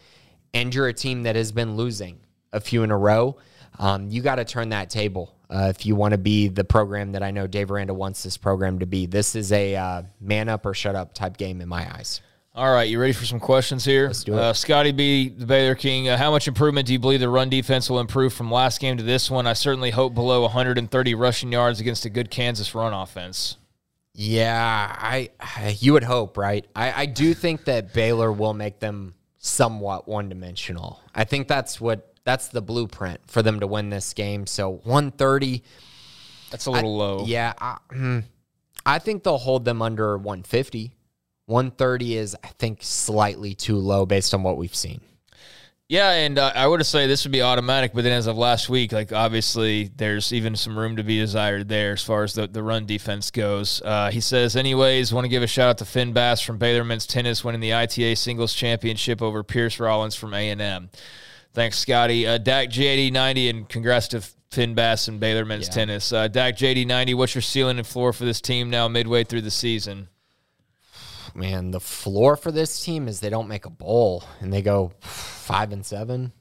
[0.54, 2.20] and you're a team that has been losing
[2.54, 3.36] a few in a row.
[3.78, 7.12] Um, you got to turn that table uh, if you want to be the program
[7.12, 9.04] that I know Dave Aranda wants this program to be.
[9.04, 12.22] This is a uh, man up or shut up type game in my eyes.
[12.53, 14.09] All right, you ready for some questions here?
[14.09, 14.38] Let's do it.
[14.40, 16.09] Uh, Scotty B, the Baylor King.
[16.09, 18.96] Uh, how much improvement do you believe the run defense will improve from last game
[18.96, 19.46] to this one?
[19.46, 23.57] I certainly hope below 130 rushing yards against a good Kansas run offense.
[24.14, 26.66] Yeah, I, I you would hope, right?
[26.74, 31.01] I, I do think that Baylor will make them somewhat one dimensional.
[31.14, 34.48] I think that's what that's the blueprint for them to win this game.
[34.48, 35.62] So 130.
[36.51, 37.24] That's a little I, low.
[37.26, 38.18] Yeah, I, hmm,
[38.84, 40.92] I think they'll hold them under 150.
[41.51, 45.01] 130 is, I think, slightly too low based on what we've seen.
[45.90, 48.68] Yeah, and uh, I would say this would be automatic, but then as of last
[48.68, 52.46] week, like obviously there's even some room to be desired there as far as the,
[52.46, 53.82] the run defense goes.
[53.84, 56.84] Uh, he says, anyways, want to give a shout out to Finn Bass from Baylor
[56.84, 60.90] Men's Tennis winning the ITA Singles Championship over Pierce Rollins from A&M.
[61.55, 62.24] Thanks, Scotty.
[62.24, 64.20] Uh, Dak JD90, and congrats to
[64.53, 65.74] Finn Bass and Baylor Men's yeah.
[65.74, 66.12] Tennis.
[66.12, 69.51] Uh, Dak JD90, what's your ceiling and floor for this team now midway through the
[69.51, 70.07] season?
[71.34, 74.92] Man, the floor for this team is they don't make a bowl and they go
[75.00, 76.32] five and seven.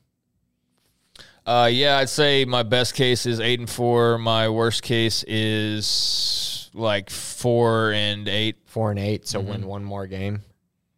[1.46, 4.18] Uh, yeah, I'd say my best case is eight and four.
[4.18, 8.58] My worst case is like four and eight.
[8.66, 9.28] Four and eight.
[9.28, 9.50] So mm-hmm.
[9.50, 10.42] win one more game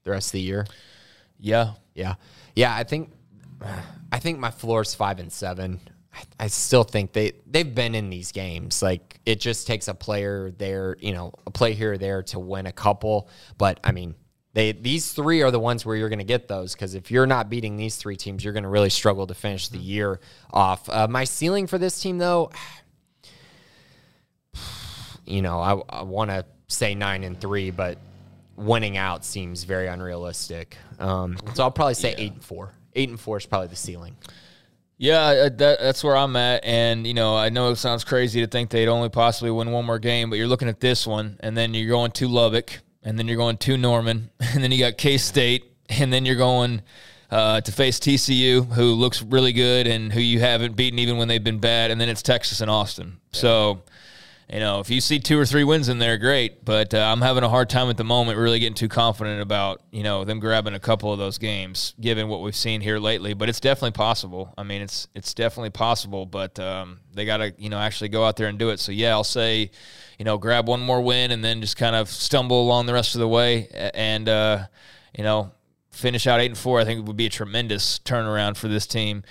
[0.03, 0.65] the rest of the year.
[1.39, 2.15] Yeah, yeah,
[2.55, 2.75] yeah.
[2.75, 3.11] I think,
[4.11, 5.79] I think my floor is five and seven.
[6.39, 8.81] I, still think they they've been in these games.
[8.81, 12.39] Like it just takes a player there, you know, a play here or there to
[12.39, 13.29] win a couple.
[13.57, 14.15] But I mean,
[14.53, 17.27] they these three are the ones where you're going to get those because if you're
[17.27, 20.19] not beating these three teams, you're going to really struggle to finish the year
[20.51, 20.89] off.
[20.89, 22.51] Uh, my ceiling for this team, though,
[25.25, 27.97] you know, I, I want to say nine and three, but
[28.57, 30.77] winning out seems very unrealistic.
[30.99, 32.25] Um, so I'll probably say yeah.
[32.25, 32.73] eight and four.
[32.93, 34.15] Eight and four is probably the ceiling.
[35.01, 36.63] Yeah, that, that's where I'm at.
[36.63, 39.83] And, you know, I know it sounds crazy to think they'd only possibly win one
[39.83, 43.17] more game, but you're looking at this one, and then you're going to Lubbock, and
[43.17, 46.83] then you're going to Norman, and then you got K State, and then you're going
[47.31, 51.27] uh, to face TCU, who looks really good and who you haven't beaten even when
[51.27, 53.17] they've been bad, and then it's Texas and Austin.
[53.33, 53.39] Yeah.
[53.39, 53.81] So
[54.51, 56.65] you know, if you see two or three wins in there, great.
[56.65, 59.81] But uh, I'm having a hard time at the moment really getting too confident about,
[59.91, 63.33] you know, them grabbing a couple of those games, given what we've seen here lately.
[63.33, 64.53] But it's definitely possible.
[64.57, 68.25] I mean, it's it's definitely possible, but um, they got to, you know, actually go
[68.25, 68.81] out there and do it.
[68.81, 69.71] So, yeah, I'll say,
[70.19, 73.15] you know, grab one more win and then just kind of stumble along the rest
[73.15, 74.65] of the way and, uh,
[75.17, 75.51] you know,
[75.91, 76.81] finish out eight and four.
[76.81, 79.23] I think it would be a tremendous turnaround for this team.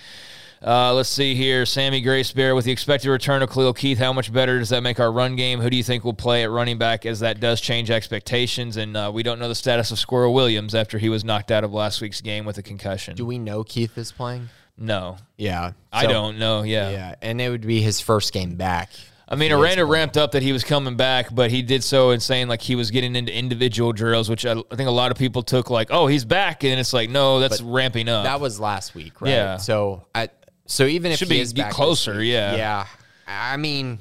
[0.63, 1.65] Uh, let's see here.
[1.65, 3.97] Sammy Grace Bear with the expected return of Khalil Keith.
[3.97, 5.59] How much better does that make our run game?
[5.59, 8.77] Who do you think will play at running back as that does change expectations?
[8.77, 11.63] And uh, we don't know the status of Squirrel Williams after he was knocked out
[11.63, 13.15] of last week's game with a concussion.
[13.15, 14.49] Do we know Keith is playing?
[14.77, 15.17] No.
[15.35, 15.69] Yeah.
[15.69, 16.61] So, I don't know.
[16.61, 16.91] Yeah.
[16.91, 17.15] Yeah.
[17.23, 18.91] And it would be his first game back.
[19.27, 22.19] I mean, Aranda ramped up that he was coming back, but he did so in
[22.19, 25.17] saying like he was getting into individual drills, which I, I think a lot of
[25.17, 28.25] people took like, oh, he's back, and it's like, no, that's but ramping up.
[28.25, 29.29] That was last week, right?
[29.29, 29.55] Yeah.
[29.55, 30.27] So I,
[30.71, 32.85] so even if should he be is get closer, week, yeah, yeah.
[33.27, 33.99] I mean,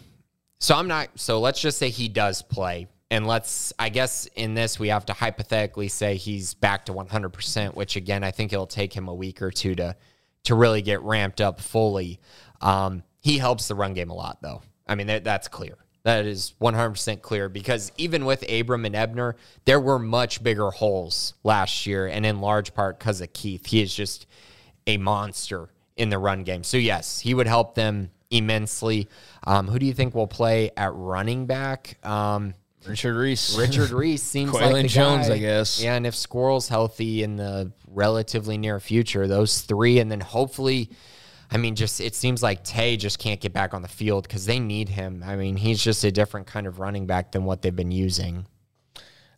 [0.61, 1.09] so I'm not.
[1.17, 3.73] So let's just say he does play, and let's.
[3.77, 7.97] I guess in this we have to hypothetically say he's back to 100, percent which
[7.97, 9.97] again I think it'll take him a week or two to
[10.45, 12.21] to really get ramped up fully.
[12.61, 14.63] Um, he helps the run game a lot, though.
[14.87, 15.77] I mean that, that's clear.
[16.05, 21.35] That is 100% clear because even with Abram and Ebner, there were much bigger holes
[21.43, 23.67] last year, and in large part because of Keith.
[23.67, 24.27] He is just
[24.87, 25.69] a monster
[26.01, 26.65] in the run game.
[26.65, 29.09] So, yes, he would help them immensely.
[29.45, 31.99] Um, who do you think will play at running back?
[32.05, 32.55] Um,
[32.87, 33.55] Richard Reese.
[33.59, 35.35] Richard Reese seems like Jones, guy.
[35.35, 35.83] I guess.
[35.83, 40.89] Yeah, and if Squirrel's healthy in the relatively near future, those three, and then hopefully,
[41.51, 44.47] I mean, just it seems like Tay just can't get back on the field because
[44.47, 45.23] they need him.
[45.27, 48.47] I mean, he's just a different kind of running back than what they've been using.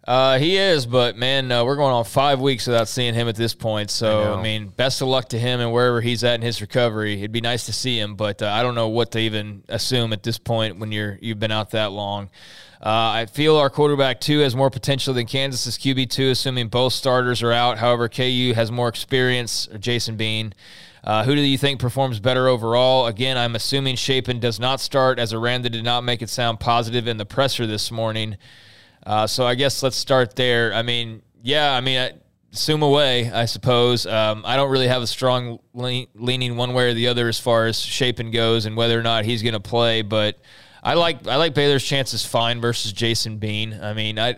[0.04, 3.36] Uh, he is, but man, uh, we're going on five weeks without seeing him at
[3.36, 3.88] this point.
[3.88, 6.60] So, I, I, mean, best of luck to him and wherever he's at in his
[6.60, 7.14] recovery.
[7.14, 10.12] It'd be nice to see him, but uh, I don't know what to even assume
[10.12, 12.30] at this point when you're you've been out that long.
[12.84, 16.94] Uh, I feel our quarterback two has more potential than Kansas's QB two, assuming both
[16.94, 17.78] starters are out.
[17.78, 19.68] However, KU has more experience.
[19.68, 20.52] Or Jason Bean.
[21.04, 23.06] Uh, who do you think performs better overall?
[23.06, 27.06] Again, I'm assuming Shapen does not start, as Aranda did not make it sound positive
[27.06, 28.36] in the presser this morning.
[29.04, 30.72] Uh, so I guess let's start there.
[30.72, 32.12] I mean, yeah, I mean, I,
[32.52, 34.06] assume away, I suppose.
[34.06, 37.40] Um, I don't really have a strong le- leaning one way or the other as
[37.40, 40.38] far as Shapen goes and whether or not he's going to play, but.
[40.84, 43.78] I like I like Baylor's chances fine versus Jason Bean.
[43.80, 44.32] I mean, I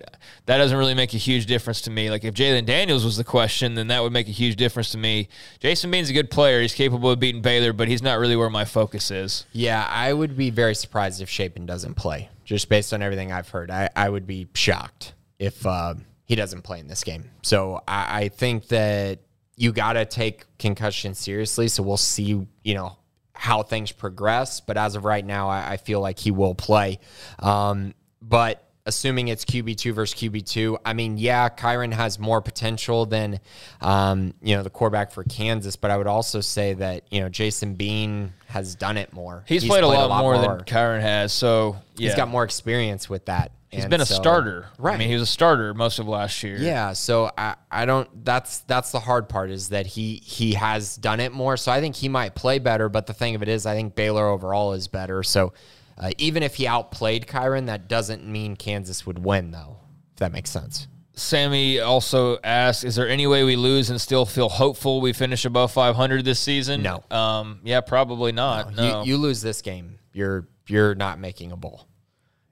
[0.45, 2.11] that doesn't really make a huge difference to me.
[2.11, 4.99] Like if Jalon Daniels was the question, then that would make a huge difference to
[4.99, 5.29] me.
[5.61, 6.61] Jason Bean's a good player.
[6.61, 9.47] He's capable of beating Baylor, but he's not really where my focus is.
[9.55, 13.49] Yeah, I would be very surprised if Shapen doesn't play just based on everything I've
[13.49, 13.71] heard.
[13.71, 17.31] I, I would be shocked if uh, he doesn't play in this game.
[17.43, 19.21] So I, I think that
[19.57, 21.69] you got to take concussion seriously.
[21.69, 22.99] So we'll see, you know,
[23.35, 24.61] how things progress.
[24.61, 26.99] But as of right now, I, I feel like he will play.
[27.39, 33.41] Um, but assuming it's QB2 versus QB2, I mean, yeah, Kyron has more potential than,
[33.80, 37.28] um, you know, the quarterback for Kansas, but I would also say that, you know,
[37.28, 39.45] Jason Bean has done it more.
[39.47, 41.32] He's, He's played, played, a lot, lot more, more, than Kyron has.
[41.32, 42.09] So, yeah.
[42.09, 43.53] He's got more experience with that.
[43.70, 44.66] He's and been a so, starter.
[44.78, 44.95] Right.
[44.95, 46.57] I mean, he was a starter most of last year.
[46.59, 46.93] Yeah.
[46.93, 51.18] So I, I don't that's that's the hard part is that he he has done
[51.18, 51.57] it more.
[51.57, 52.89] So I think he might play better.
[52.89, 55.24] But the thing of it is I think Baylor overall is better.
[55.24, 55.55] So
[55.99, 59.79] uh, even if he outplayed Kyron, that doesn't mean Kansas would win, though,
[60.13, 60.89] if that makes sense.
[61.17, 65.45] Sammy also asked, "Is there any way we lose and still feel hopeful we finish
[65.45, 67.05] above 500 this season?" No.
[67.11, 68.75] Um, yeah, probably not.
[68.75, 68.83] No.
[68.83, 69.03] no.
[69.03, 71.87] You, you, lose this game, you're you're not making a bowl.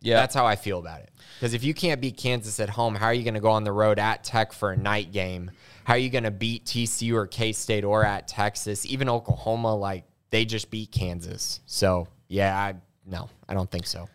[0.01, 1.11] Yeah, that's how I feel about it.
[1.35, 3.65] Because if you can't beat Kansas at home, how are you going to go on
[3.65, 5.51] the road at Tech for a night game?
[5.85, 8.87] How are you going to beat TCU or K State or at Texas?
[8.87, 11.61] Even Oklahoma, like they just beat Kansas.
[11.67, 12.75] So yeah, I
[13.13, 14.09] no, I don't think so.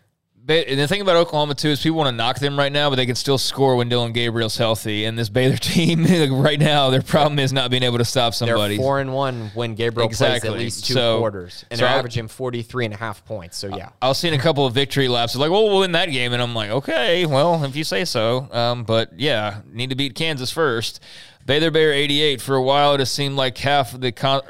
[0.49, 2.95] And the thing about Oklahoma too is people want to knock them right now, but
[2.95, 5.03] they can still score when Dillon Gabriel's healthy.
[5.03, 8.77] And this Baylor team right now, their problem is not being able to stop somebody.
[8.77, 10.49] They're four and one when Gabriel exactly.
[10.49, 13.25] plays at least two so, quarters, and so they're I'll, averaging 43 and a half
[13.25, 13.57] points.
[13.57, 15.33] So yeah, I was seeing a couple of victory laps.
[15.33, 18.05] It's like, well, we'll win that game, and I'm like, okay, well, if you say
[18.05, 18.47] so.
[18.51, 21.01] Um, but yeah, need to beat Kansas first.
[21.45, 22.41] Baylor Bear 88.
[22.41, 24.41] For a while, it has seemed like half of the con-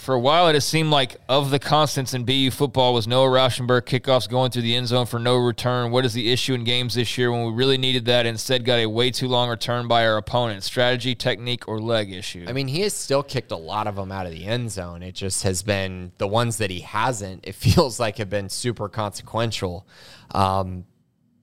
[0.00, 3.28] for a while, it has seemed like of the constants in BU football was Noah
[3.28, 5.90] Rauschenberg kickoffs going through the end zone for no return.
[5.90, 8.24] What is the issue in games this year when we really needed that?
[8.24, 10.64] Instead, got a way too long return by our opponent.
[10.64, 12.46] Strategy, technique, or leg issue?
[12.48, 15.02] I mean, he has still kicked a lot of them out of the end zone.
[15.02, 17.46] It just has been the ones that he hasn't.
[17.46, 19.86] It feels like have been super consequential.
[20.30, 20.86] Um,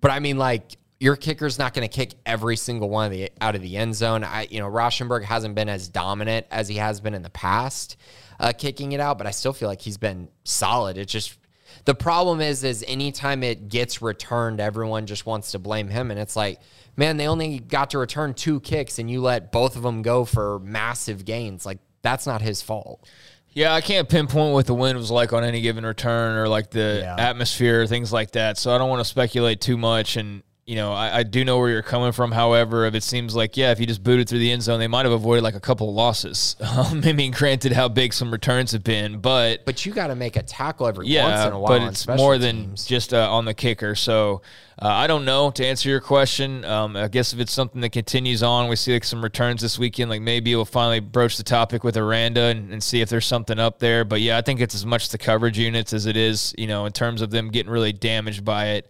[0.01, 3.31] but I mean, like your kicker's not going to kick every single one of the
[3.39, 4.23] out of the end zone.
[4.23, 7.97] I, you know, Rauschenberg hasn't been as dominant as he has been in the past,
[8.39, 10.97] uh, kicking it out, but I still feel like he's been solid.
[10.97, 11.37] It's just
[11.85, 16.19] the problem is, is anytime it gets returned, everyone just wants to blame him, and
[16.19, 16.59] it's like,
[16.95, 20.25] man, they only got to return two kicks, and you let both of them go
[20.25, 21.65] for massive gains.
[21.65, 23.07] Like that's not his fault.
[23.53, 26.69] Yeah, I can't pinpoint what the wind was like on any given return or like
[26.69, 27.15] the yeah.
[27.17, 28.57] atmosphere, things like that.
[28.59, 30.15] So I don't want to speculate too much.
[30.15, 32.29] And you know, I, I, do know where you're coming from.
[32.33, 34.87] However, if it seems like, yeah, if you just booted through the end zone, they
[34.87, 36.55] might have avoided like a couple of losses.
[36.77, 40.15] Um, I mean, granted, how big some returns have been, but but you got to
[40.15, 41.79] make a tackle every yeah, once in a while.
[41.79, 43.95] But it's more than just uh, on the kicker.
[43.95, 44.43] So
[44.79, 46.63] uh, I don't know to answer your question.
[46.65, 49.79] Um, I guess if it's something that continues on, we see like some returns this
[49.79, 50.11] weekend.
[50.11, 53.57] Like maybe we'll finally broach the topic with Aranda and, and see if there's something
[53.57, 54.05] up there.
[54.05, 56.85] But yeah, I think it's as much the coverage units as it is, you know,
[56.85, 58.89] in terms of them getting really damaged by it.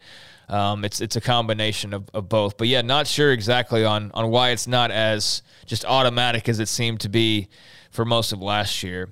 [0.50, 2.58] Um, it's it's a combination of, of both.
[2.58, 6.68] But yeah, not sure exactly on on why it's not as just automatic as it
[6.68, 7.50] seemed to be
[7.92, 9.10] for most of last year.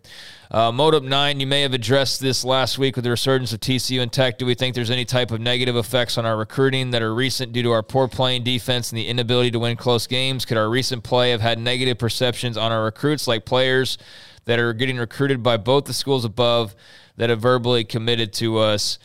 [0.52, 4.02] Uh, Modup 9, you may have addressed this last week with the resurgence of TCU
[4.02, 4.38] and Tech.
[4.38, 7.52] Do we think there's any type of negative effects on our recruiting that are recent
[7.52, 10.46] due to our poor playing defense and the inability to win close games?
[10.46, 13.98] Could our recent play have had negative perceptions on our recruits, like players
[14.46, 16.76] that are getting recruited by both the schools above
[17.18, 19.00] that have verbally committed to us?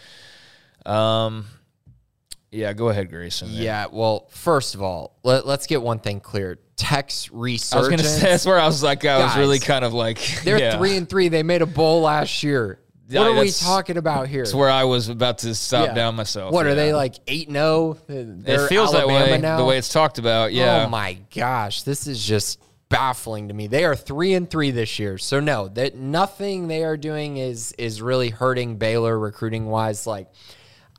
[0.85, 1.47] Um,
[2.51, 3.48] yeah, go ahead, Grayson.
[3.51, 6.59] Yeah, well, first of all, let, us get one thing clear.
[6.76, 7.72] Tech's resurgence.
[7.72, 9.84] I was going to say that's where I was like, I guys, was really kind
[9.84, 10.76] of like, they're yeah.
[10.76, 11.28] three and three.
[11.28, 12.80] They made a bowl last year.
[13.07, 14.44] What yeah, are we talking about here?
[14.44, 15.94] That's where I was about to stop yeah.
[15.94, 16.53] down myself.
[16.53, 17.98] What are they like eight and zero?
[18.09, 18.38] Oh?
[18.46, 19.38] It feels Alabama that way.
[19.38, 19.57] Now?
[19.57, 20.53] The way it's talked about.
[20.53, 20.84] Yeah.
[20.86, 23.66] Oh my gosh, this is just baffling to me.
[23.66, 25.18] They are three and three this year.
[25.18, 30.07] So no, that nothing they are doing is is really hurting Baylor recruiting wise.
[30.07, 30.28] Like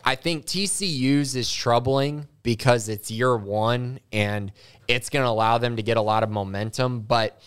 [0.03, 4.51] I think TCU's is troubling because it's year one and
[4.87, 7.01] it's going to allow them to get a lot of momentum.
[7.01, 7.41] But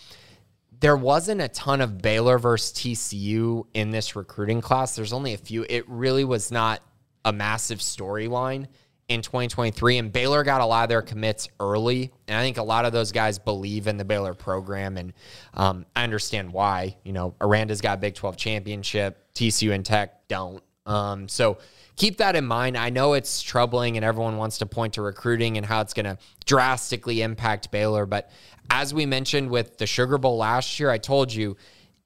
[0.79, 4.95] there wasn't a ton of Baylor versus TCU in this recruiting class.
[4.95, 5.65] There's only a few.
[5.69, 6.81] It really was not
[7.23, 8.67] a massive storyline
[9.07, 9.97] in 2023.
[9.97, 12.11] And Baylor got a lot of their commits early.
[12.27, 14.97] And I think a lot of those guys believe in the Baylor program.
[14.97, 15.13] And
[15.53, 16.97] um, I understand why.
[17.03, 20.63] You know, Aranda's got Big 12 championship, TCU and Tech don't.
[20.85, 21.57] Um, so
[21.95, 22.77] keep that in mind.
[22.77, 26.05] I know it's troubling and everyone wants to point to recruiting and how it's going
[26.05, 28.05] to drastically impact Baylor.
[28.05, 28.31] But
[28.69, 31.57] as we mentioned with the Sugar Bowl last year, I told you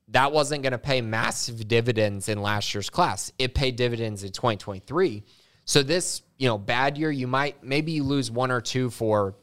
[0.09, 3.31] that wasn't going to pay massive dividends in last year's class.
[3.37, 5.23] It paid dividends in 2023.
[5.65, 9.35] So this, you know, bad year, you might maybe you lose one or two for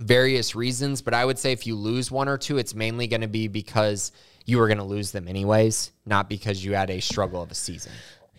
[0.00, 3.20] various reasons, but I would say if you lose one or two, it's mainly going
[3.20, 4.10] to be because
[4.46, 7.54] you were going to lose them anyways, not because you had a struggle of a
[7.54, 7.92] season.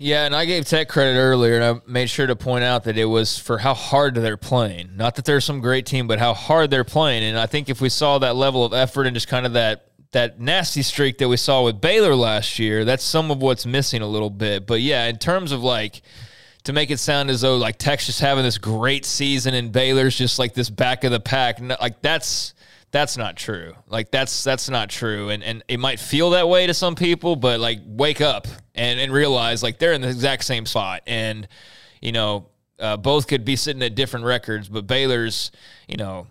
[0.03, 2.97] Yeah, and I gave Tech credit earlier, and I made sure to point out that
[2.97, 4.97] it was for how hard they're playing.
[4.97, 7.23] Not that they're some great team, but how hard they're playing.
[7.23, 9.91] And I think if we saw that level of effort and just kind of that
[10.11, 14.01] that nasty streak that we saw with Baylor last year, that's some of what's missing
[14.01, 14.65] a little bit.
[14.65, 16.01] But yeah, in terms of like
[16.63, 20.17] to make it sound as though like Tech's just having this great season and Baylor's
[20.17, 22.55] just like this back of the pack, like that's
[22.89, 23.75] that's not true.
[23.87, 25.29] Like that's that's not true.
[25.29, 28.99] And and it might feel that way to some people, but like wake up and
[28.99, 31.03] and realize like they're in the exact same spot.
[31.07, 31.47] And
[32.01, 32.47] you know,
[32.79, 35.51] uh, both could be sitting at different records, but Baylor's,
[35.87, 36.27] you know,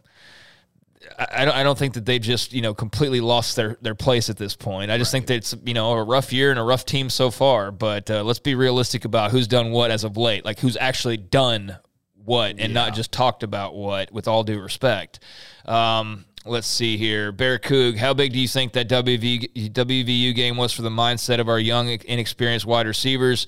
[1.18, 4.30] I, don't, I don't think that they've just you know completely lost their, their place
[4.30, 4.90] at this point.
[4.90, 5.18] I just right.
[5.18, 7.70] think that it's you know a rough year and a rough team so far.
[7.70, 11.16] But uh, let's be realistic about who's done what as of late, like who's actually
[11.16, 11.76] done
[12.24, 12.66] what and yeah.
[12.68, 14.12] not just talked about what.
[14.12, 15.20] With all due respect,
[15.64, 17.32] um, let's see here.
[17.32, 21.38] Bear Coog, how big do you think that WV, WVU game was for the mindset
[21.38, 23.46] of our young, inexperienced wide receivers?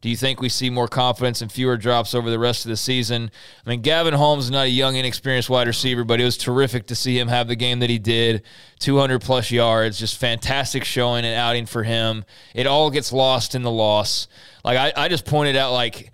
[0.00, 2.76] Do you think we see more confidence and fewer drops over the rest of the
[2.78, 3.30] season?
[3.66, 6.86] I mean, Gavin Holmes is not a young, inexperienced wide receiver, but it was terrific
[6.86, 8.42] to see him have the game that he did
[8.78, 12.24] 200 plus yards, just fantastic showing and outing for him.
[12.54, 14.26] It all gets lost in the loss.
[14.64, 16.10] Like, I, I just pointed out, like,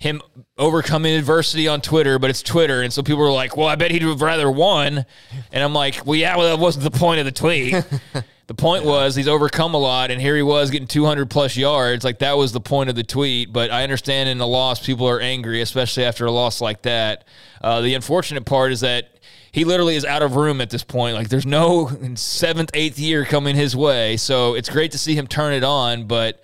[0.00, 0.22] him
[0.58, 3.90] overcoming adversity on Twitter, but it's Twitter, and so people were like, "Well, I bet
[3.90, 5.04] he'd have rather won,"
[5.52, 7.74] and I'm like, "Well, yeah, well, that wasn't the point of the tweet.
[8.46, 12.02] the point was he's overcome a lot, and here he was getting 200 plus yards.
[12.02, 13.52] Like that was the point of the tweet.
[13.52, 17.28] But I understand in the loss, people are angry, especially after a loss like that.
[17.60, 19.20] Uh, the unfortunate part is that
[19.52, 21.14] he literally is out of room at this point.
[21.14, 25.26] Like there's no seventh, eighth year coming his way, so it's great to see him
[25.26, 26.42] turn it on, but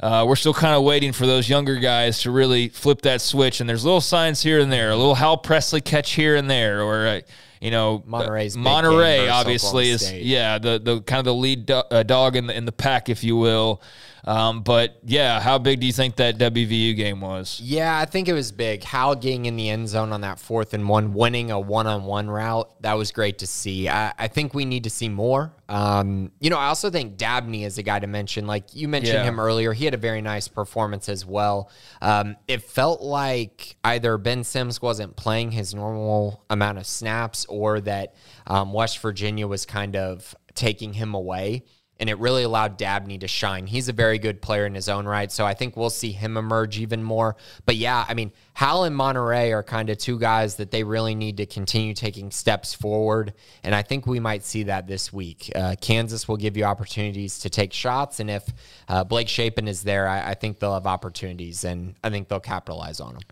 [0.00, 3.60] uh, we're still kind of waiting for those younger guys to really flip that switch.
[3.60, 6.82] And there's little signs here and there, a little Hal Presley catch here and there,
[6.82, 7.20] or uh,
[7.60, 12.02] you know, Monaray's Monaray obviously is yeah the the kind of the lead do- uh,
[12.02, 13.80] dog in the in the pack, if you will.
[14.26, 17.60] Um, but yeah, how big do you think that WVU game was?
[17.62, 18.82] Yeah, I think it was big.
[18.82, 22.04] Hal getting in the end zone on that fourth and one, winning a one on
[22.04, 23.88] one route, that was great to see.
[23.88, 25.54] I, I, think we need to see more.
[25.68, 28.46] Um, you know, I also think Dabney is a guy to mention.
[28.46, 29.24] Like you mentioned yeah.
[29.24, 31.70] him earlier, he had a very nice performance as well.
[32.00, 37.80] Um, it felt like either Ben Sims wasn't playing his normal amount of snaps or
[37.82, 38.14] that
[38.46, 41.64] um, West Virginia was kind of taking him away
[42.00, 43.66] and it really allowed Dabney to shine.
[43.66, 46.36] He's a very good player in his own right, so I think we'll see him
[46.36, 47.36] emerge even more.
[47.66, 51.14] But yeah, I mean, Hal and Monaray are kind of two guys that they really
[51.14, 53.32] need to continue taking steps forward,
[53.62, 55.50] and I think we might see that this week.
[55.54, 58.44] Uh, Kansas will give you opportunities to take shots, and if
[58.88, 62.40] uh, Blake Shapen is there, I, I think they'll have opportunities, and I think they'll
[62.40, 63.22] capitalize on them.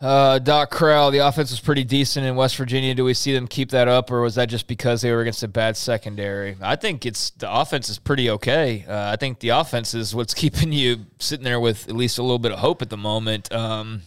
[0.00, 2.94] Uh, Doc Crowell, the offense was pretty decent in West Virginia.
[2.94, 5.42] Do we see them keep that up, or was that just because they were against
[5.42, 6.56] a bad secondary?
[6.60, 8.84] I think it's the offense is pretty okay.
[8.88, 12.22] Uh, I think the offense is what's keeping you sitting there with at least a
[12.22, 13.52] little bit of hope at the moment.
[13.52, 14.02] Um,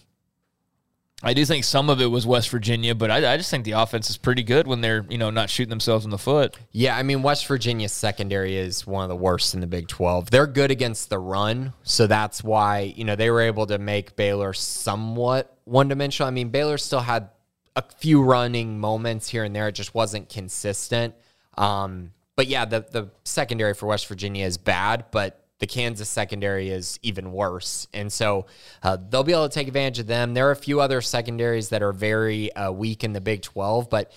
[1.24, 3.74] I do think some of it was West Virginia, but I, I, just think the
[3.74, 6.58] offense is pretty good when they're you know not shooting themselves in the foot.
[6.72, 10.32] Yeah, I mean West Virginia's secondary is one of the worst in the Big Twelve.
[10.32, 14.16] They're good against the run, so that's why you know they were able to make
[14.16, 16.28] Baylor somewhat one dimensional.
[16.28, 17.30] I mean Baylor still had
[17.76, 21.14] a few running moments here and there; it just wasn't consistent.
[21.58, 26.70] Um, but yeah, the the secondary for West Virginia is bad, but the Kansas secondary
[26.72, 27.88] is even worse.
[27.94, 28.48] And so
[28.82, 30.34] uh, they'll be able to take advantage of them.
[30.34, 33.90] There are a few other secondaries that are very uh, weak in the Big 12,
[33.90, 34.12] but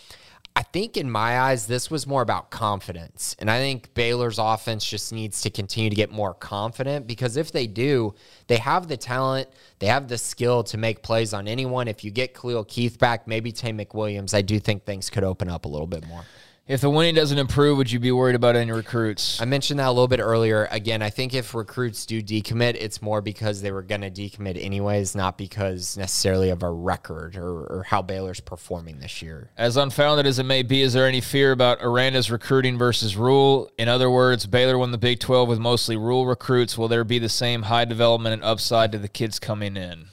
[0.57, 3.37] I think in my eyes, this was more about confidence.
[3.41, 7.53] And I think Baylor's offense just needs to continue to get more confident because if
[7.53, 8.15] they do,
[8.47, 9.49] they have the talent,
[9.81, 11.89] they have the skill to make plays on anyone.
[11.89, 15.51] If you get Khalil Keith back, maybe Taye McWilliams, I do think things could open
[15.51, 16.25] up a little bit more.
[16.67, 19.39] If the winning doesn't improve, would you be worried about any recruits?
[19.39, 20.67] I mentioned that a little bit earlier.
[20.71, 24.59] Again, I think if recruits do decommit, it's more because they were going to decommit
[24.59, 29.51] anyways, not because necessarily of a record or, or, how Baylor's performing this year.
[29.59, 33.71] As unfounded as it may be, is there any fear about Aranda's recruiting versus Rhule?
[33.77, 36.79] In other words, Baylor won the Big 12 with mostly Rhule recruits.
[36.79, 40.07] Will there be the same high development and upside to the kids coming in?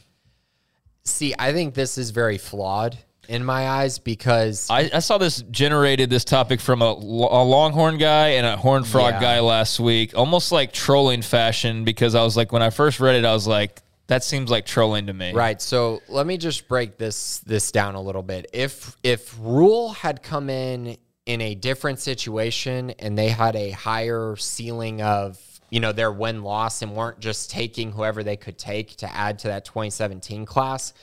[1.06, 2.98] See, I think this is very flawed
[3.32, 7.98] in my eyes because I, I, saw this generated this topic from a, a Longhorn
[7.98, 9.22] guy and a Horn Frog yeah.
[9.22, 11.86] guy last week, almost like trolling fashion.
[11.86, 14.66] Because I was like, when I first read it, I was like, that seems like
[14.66, 15.32] trolling to me.
[15.32, 15.62] Right.
[15.62, 18.48] So let me just break this this down a little bit.
[18.52, 24.36] If if Rhule had come in in a different situation and they had a higher
[24.36, 25.40] ceiling of
[25.72, 29.40] you know their win loss and weren't just taking whoever they could take to add
[29.40, 30.94] to that 2017 class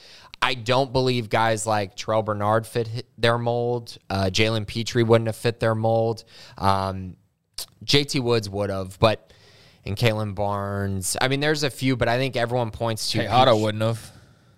[0.41, 3.97] I don't believe guys like Terrel Bernard fit their mold.
[4.09, 6.23] Uh, Jalen Pitre wouldn't have fit their mold.
[6.57, 7.17] Um,
[7.83, 9.33] JT Woods would have, but
[9.85, 11.17] and Kalon Barnes.
[11.19, 13.19] I mean, there's a few, but I think everyone points to.
[13.19, 14.11] Hey, Otto wouldn't have.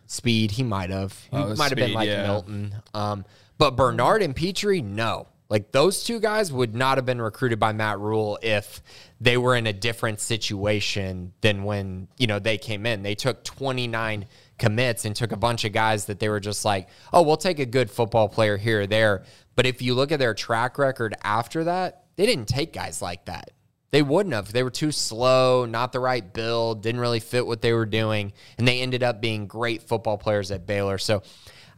[0.08, 1.18] Speed, he might have.
[1.32, 2.24] He oh, might have been like yeah.
[2.24, 2.76] Milton.
[2.94, 3.26] Um,
[3.58, 5.28] but Bernard and Pitre, no.
[5.52, 8.82] Like those two guys would not have been recruited by Matt Rhule if
[9.20, 13.04] they were in a different situation than when, you know, they came in.
[13.04, 14.28] They took 29
[14.58, 17.60] commits and took a bunch of guys that they were just like, oh, we'll take
[17.60, 19.26] a good football player here or there.
[19.56, 23.26] But if you look at their track record after that, they didn't take guys like
[23.26, 23.52] that.
[23.92, 24.54] They wouldn't have.
[24.54, 28.32] They were too slow, not the right build, didn't really fit what they were doing,
[28.58, 30.98] and they ended up being great football players at Baylor.
[30.98, 31.24] So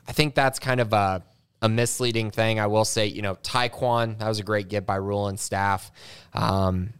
[0.08, 1.24] I think that's kind of a,
[1.64, 2.60] a misleading thing.
[2.60, 5.92] I will say, you know, Tyquan, that was a great get by Rhule and staff.
[6.34, 6.94] Um,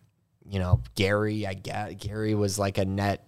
[0.50, 3.28] you know, Gerry, I get Gerry was like a net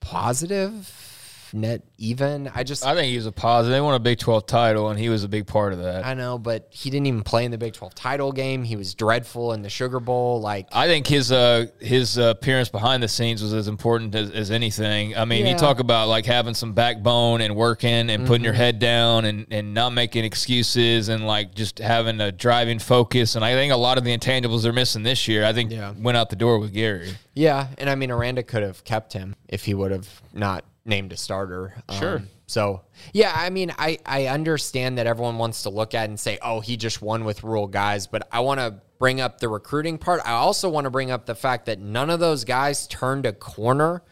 [0.00, 1.17] positive
[1.54, 2.50] net even.
[2.54, 3.74] I just I think he was a positive.
[3.74, 6.06] They won a Big Twelve title, and he was a big part of that.
[6.06, 8.64] I know, but he didn't even play in the Big Twelve title game.
[8.64, 10.40] He was dreadful in the Sugar Bowl.
[10.40, 14.30] Like I think his uh his uh, appearance behind the scenes was as important as,
[14.30, 15.16] as anything.
[15.16, 15.52] I mean, yeah.
[15.52, 18.26] you talk about like having some backbone and working and mm-hmm.
[18.26, 18.62] putting your mm-hmm.
[18.62, 23.34] head down and and not making excuses and like just having a driving focus.
[23.34, 25.92] And I think a lot of the intangibles they're missing this year, I think yeah.
[25.98, 27.12] went out the door with Gerry.
[27.34, 31.12] Yeah, and I mean Aranda could have kept him if he would have not named
[31.12, 31.74] a starter.
[31.98, 32.16] Sure.
[32.16, 32.82] Um, so
[33.12, 36.60] yeah, I mean, I I understand that everyone wants to look at and say, oh,
[36.60, 40.20] he just won with Rhule guys, but I want to bring up the recruiting part.
[40.24, 43.32] I also want to bring up the fact that none of those guys turned a
[43.32, 44.02] corner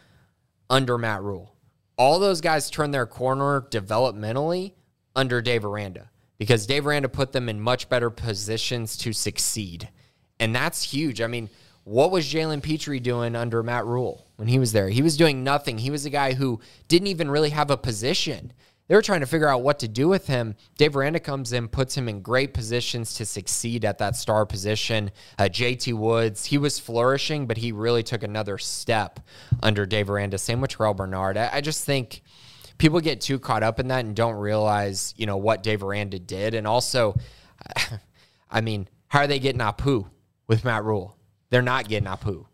[0.69, 1.55] under Matt Rhule.
[1.97, 4.73] All those guys turned their corner developmentally
[5.15, 9.89] under Dave Aranda because Dave Aranda put them in much better positions to succeed.
[10.39, 11.21] And that's huge.
[11.21, 11.49] I mean,
[11.83, 14.89] what was Jalen Pitre doing under Matt Rhule when he was there?
[14.89, 15.79] He was doing nothing.
[15.79, 18.53] He was a guy who didn't even really have a position.
[18.87, 20.55] they were trying to figure out what to do with him.
[20.77, 25.11] Dave Aranda comes in, puts him in great positions to succeed at that star position.
[25.37, 29.19] Uh, JT Woods, he was flourishing, but he really took another step
[29.61, 30.37] under Dave Aranda.
[30.37, 31.35] Same with Terrel Bernard.
[31.35, 32.21] I, I just think
[32.77, 36.19] people get too caught up in that and don't realize, you know, what Dave Aranda
[36.19, 36.53] did.
[36.53, 37.15] And also,
[38.51, 40.07] I mean, how are they getting Apu
[40.47, 41.17] with Matt Rhule?
[41.49, 42.45] They're not getting Apu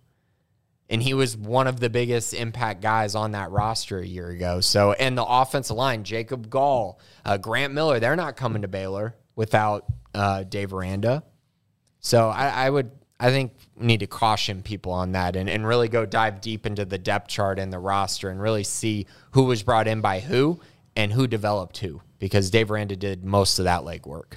[0.94, 4.62] and he was one of the biggest impact guys on that roster a year ago.
[4.62, 9.16] So, and the offensive line, Jacob Gall, uh, Grant Miller, they're not coming to Baylor
[9.36, 11.24] without uh, Dave Aranda.
[12.00, 15.88] So, I, I, would, I think, need to caution people on that and, and really
[15.88, 19.64] go dive deep into the depth chart and the roster and really see who was
[19.64, 20.60] brought in by who
[20.96, 24.34] and who developed who because Dave Aranda did most of that legwork.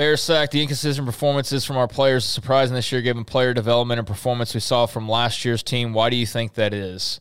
[0.00, 3.98] Bear sack, the inconsistent performances from our players is surprising this year given player development
[3.98, 5.92] and performance we saw from last year's team.
[5.92, 7.20] Why do you think that is?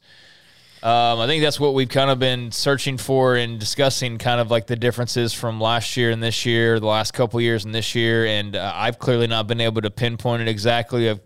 [0.81, 4.49] Um, I think that's what we've kind of been searching for and discussing kind of
[4.49, 7.95] like the differences from last year and this year, the last couple years and this
[7.95, 8.25] year.
[8.25, 11.09] And uh, I've clearly not been able to pinpoint it exactly.
[11.09, 11.19] I've,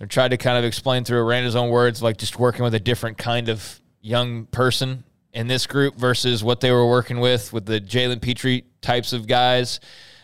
[0.00, 2.80] I've Tried to kind of explain through Aranda's own words, like just working with a
[2.80, 7.66] different kind of young person in this group versus what they were working with with
[7.66, 9.80] the Jalen Pitre types of guys.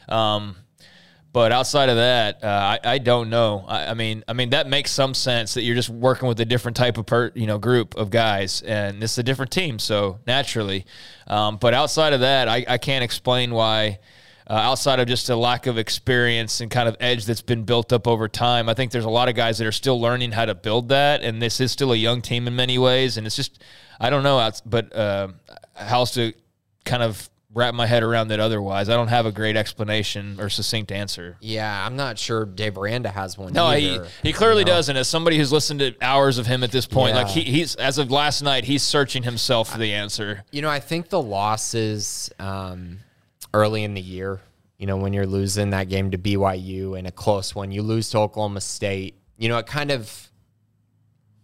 [0.08, 0.56] Um,
[1.32, 2.46] but outside of that, uh,
[2.82, 3.64] I, I don't know.
[3.68, 6.44] I, I, mean, I mean that makes some sense that you're just working with a
[6.44, 10.18] different type of per, you know group of guys, and it's a different team, so
[10.26, 10.86] naturally.
[11.26, 13.98] Um, but outside of that, I, I can't explain why.
[14.48, 17.92] Uh, outside of just a lack of experience and kind of edge that's been built
[17.92, 20.44] up over time, I think there's a lot of guys that are still learning how
[20.44, 23.16] to build that, and this is still a young team in many ways.
[23.16, 23.62] And it's just,
[24.00, 25.28] I don't know, but uh,
[25.76, 26.32] how else to
[26.84, 28.88] kind of wrap my head around it otherwise.
[28.88, 31.36] I don't have a great explanation or succinct answer.
[31.40, 33.52] Yeah, I'm not sure Dave Aranda has one.
[33.52, 34.72] No, either, he he clearly you know?
[34.72, 34.96] doesn't.
[34.96, 37.22] As somebody who's listened to hours of him at this point, yeah.
[37.22, 40.44] like he, he's as of last night, he's searching himself for the answer.
[40.50, 42.98] You know, I think the losses um,
[43.52, 44.40] early in the year.
[44.78, 48.08] You know, when you're losing that game to BYU in a close one, you lose
[48.10, 49.14] to Oklahoma State.
[49.36, 50.29] You know, it kind of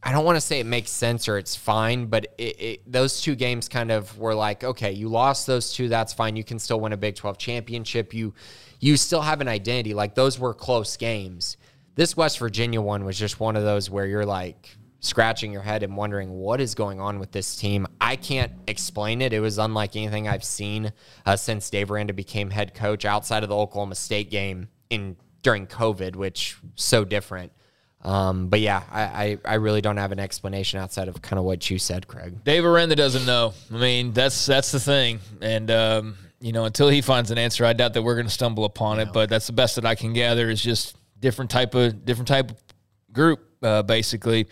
[0.07, 3.21] I don't want to say it makes sense or it's fine, but it, it, those
[3.21, 6.37] two games kind of were like, okay, you lost those two, that's fine.
[6.37, 8.15] You can still win a Big 12 championship.
[8.15, 8.33] You
[8.79, 9.95] you still have an identity.
[9.95, 11.57] Like those were close games.
[11.97, 15.83] This West Virginia one was just one of those where you're like scratching your head
[15.83, 17.85] and wondering what is going on with this team.
[18.01, 19.33] I can't explain it.
[19.33, 20.93] It was unlike anything I've seen
[21.25, 25.67] uh, since Dave Aranda became head coach outside of the Oklahoma State game in during
[25.67, 27.51] COVID, which so different.
[28.07, 31.45] Um, but yeah, I, I, I, really don't have an explanation outside of kind of
[31.45, 32.45] what you said, Craig.
[32.45, 33.53] Dave Aranda doesn't know.
[33.75, 37.65] I mean, that's that's the thing, and um, you know, until he finds an answer,
[37.65, 39.13] I doubt that we're going to stumble upon it.
[39.13, 42.53] But that's the best that I can gather is just different type of different type
[42.53, 42.63] of
[43.13, 44.47] group, uh, basically.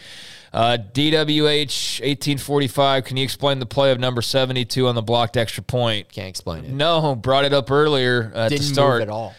[0.53, 3.05] Uh, DWH eighteen forty five.
[3.05, 6.11] Can you explain the play of number seventy two on the blocked extra point?
[6.11, 6.71] Can't explain it.
[6.73, 9.33] No, brought it up earlier uh, Didn't to start at all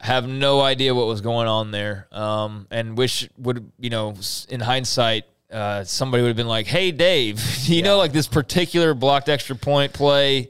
[0.00, 2.08] have no idea what was going on there.
[2.10, 4.14] Um, and wish would you know
[4.48, 5.24] in hindsight.
[5.50, 7.84] Uh, somebody would have been like, "Hey, Dave, you yeah.
[7.84, 10.48] know, like this particular blocked extra point play.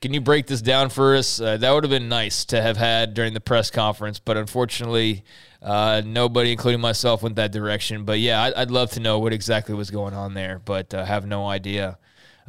[0.00, 2.76] Can you break this down for us?" Uh, that would have been nice to have
[2.76, 5.24] had during the press conference, but unfortunately,
[5.62, 8.04] uh, nobody, including myself, went that direction.
[8.04, 11.04] But yeah, I, would love to know what exactly was going on there, but uh,
[11.04, 11.98] have no idea.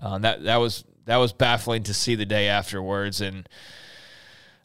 [0.02, 3.48] Uh, that that was that was baffling to see the day afterwards, and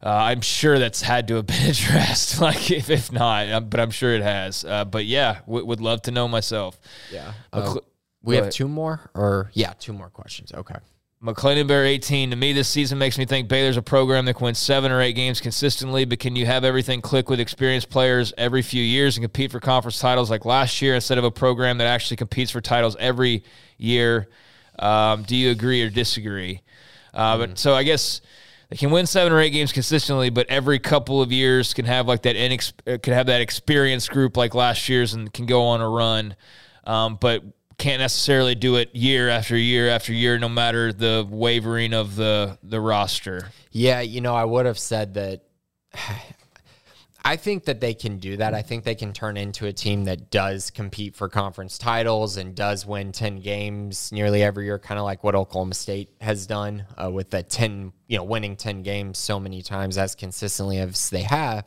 [0.02, 2.40] uh, I'm sure that's had to have been addressed.
[2.40, 4.64] like if, if not, um, but I'm sure it has.
[4.64, 6.78] Uh, but yeah, w- would love to know myself.
[7.12, 7.32] Yeah.
[7.52, 7.76] Uh,
[8.22, 8.52] we have ahead.
[8.52, 10.52] two more, or yeah, two more questions.
[10.52, 10.76] Okay.
[11.20, 12.30] McLean Bear 18.
[12.30, 15.00] To me, this season makes me think Baylor's a program that can win seven or
[15.00, 19.16] eight games consistently, but can you have everything click with experienced players every few years
[19.16, 22.50] and compete for conference titles like last year instead of a program that actually competes
[22.50, 23.44] for titles every
[23.78, 24.28] year?
[24.78, 26.60] Um, do you agree or disagree?
[27.14, 27.38] Uh, mm.
[27.40, 28.20] But so I guess
[28.68, 32.08] they can win seven or eight games consistently, but every couple of years can have
[32.08, 35.64] like that inex- uh, can have that experienced group like last year's and can go
[35.64, 36.34] on a run,
[36.84, 37.44] um, but
[37.78, 42.58] can't necessarily do it year after year after year, no matter the wavering of the
[42.62, 43.50] the roster.
[43.70, 45.42] Yeah, you know, I would have said that
[47.26, 48.54] I think that they can do that.
[48.54, 52.54] I think they can turn into a team that does compete for conference titles and
[52.54, 56.84] does win 10 games nearly every year, kind of like what Oklahoma State has done
[56.96, 61.10] uh, with the 10, you know, winning 10 games so many times as consistently as
[61.10, 61.64] they have.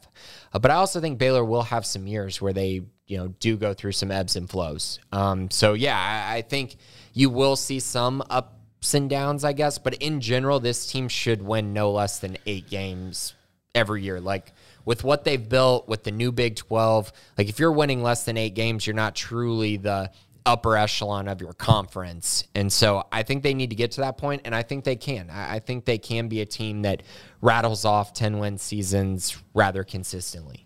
[0.53, 3.57] Uh, but I also think Baylor will have some years where they, you know, do
[3.57, 4.99] go through some ebbs and flows.
[5.12, 6.78] Um, so, yeah, I, I think
[7.14, 9.78] you will see some ups and downs, I guess.
[9.78, 13.34] But in general, this team should win no less than eight games
[13.76, 14.22] every year.
[14.22, 14.53] Like,
[14.90, 18.38] with what they've built with the new Big 12, like if you're winning less than
[18.38, 20.10] eight games, you're not truly the
[20.48, 22.48] upper echelon of your conference.
[22.56, 24.96] And so I think they need to get to that point, and I think they
[24.96, 25.30] can.
[25.30, 27.04] I think they can be a team that
[27.40, 30.66] rattles off 10 win seasons rather consistently.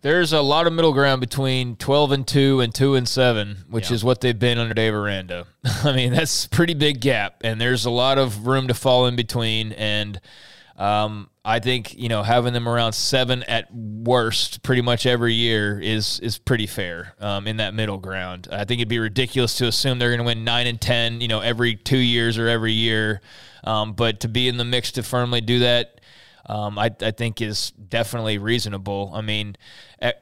[0.00, 3.90] There's a lot of middle ground between 12 and 2 and 2 and 7, which
[3.90, 3.96] yeah.
[3.96, 5.46] is what they've been under Dave Aranda.
[5.84, 9.06] I mean, that's a pretty big gap, and there's a lot of room to fall
[9.06, 9.72] in between.
[9.72, 10.18] And
[10.78, 15.80] um, I think you know having them around seven at worst, pretty much every year
[15.80, 18.48] is is pretty fair um, in that middle ground.
[18.52, 21.26] I think it'd be ridiculous to assume they're going to win nine and ten, you
[21.26, 23.20] know, every two years or every year.
[23.64, 26.00] Um, but to be in the mix to firmly do that,
[26.46, 29.10] um, I, I think is definitely reasonable.
[29.12, 29.56] I mean,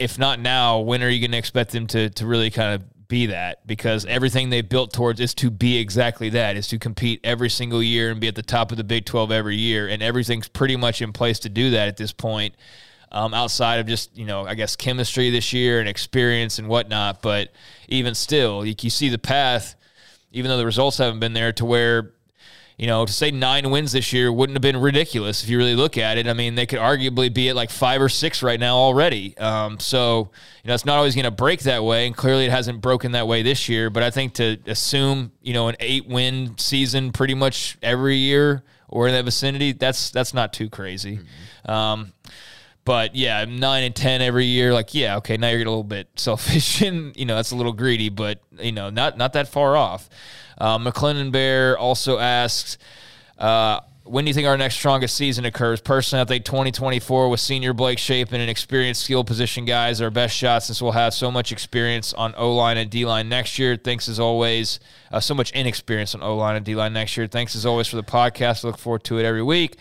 [0.00, 2.95] if not now, when are you going to expect them to to really kind of
[3.08, 7.20] be that because everything they've built towards is to be exactly that is to compete
[7.22, 9.88] every single year and be at the top of the Big 12 every year.
[9.88, 12.54] And everything's pretty much in place to do that at this point
[13.12, 17.22] um, outside of just you know I guess chemistry this year and experience and whatnot.
[17.22, 17.52] But
[17.88, 19.76] even still you, you see the path
[20.32, 22.12] even though the results haven't been there to where
[22.76, 25.74] you know, to say nine wins this year wouldn't have been ridiculous if you really
[25.74, 26.28] look at it.
[26.28, 29.36] I mean, they could arguably be at like five or six right now already.
[29.38, 30.30] Um, so,
[30.62, 32.06] you know, it's not always going to break that way.
[32.06, 33.88] And clearly it hasn't broken that way this year.
[33.88, 38.62] But I think to assume, you know, an eight win season pretty much every year
[38.88, 41.16] or in that vicinity, that's that's not too crazy.
[41.16, 41.70] Mm-hmm.
[41.70, 42.12] Um,
[42.84, 45.82] but yeah, nine and ten every year, like yeah, okay, now you're getting a little
[45.82, 49.48] bit selfish and you know that's a little greedy, but you know not not that
[49.48, 50.08] far off.
[50.58, 52.78] Uh, McLennan Bear also asks,
[53.38, 55.80] uh, when do you think our next strongest season occurs?
[55.80, 60.36] Personally, I think 2024 with senior Blake Shapen and experienced skill position guys our best
[60.36, 63.76] shot since we'll have so much experience on O line and D line next year.
[63.76, 64.78] Thanks as always.
[65.10, 67.26] Uh, so much inexperience on O line and D line next year.
[67.26, 68.64] Thanks as always for the podcast.
[68.64, 69.76] I look forward to it every week.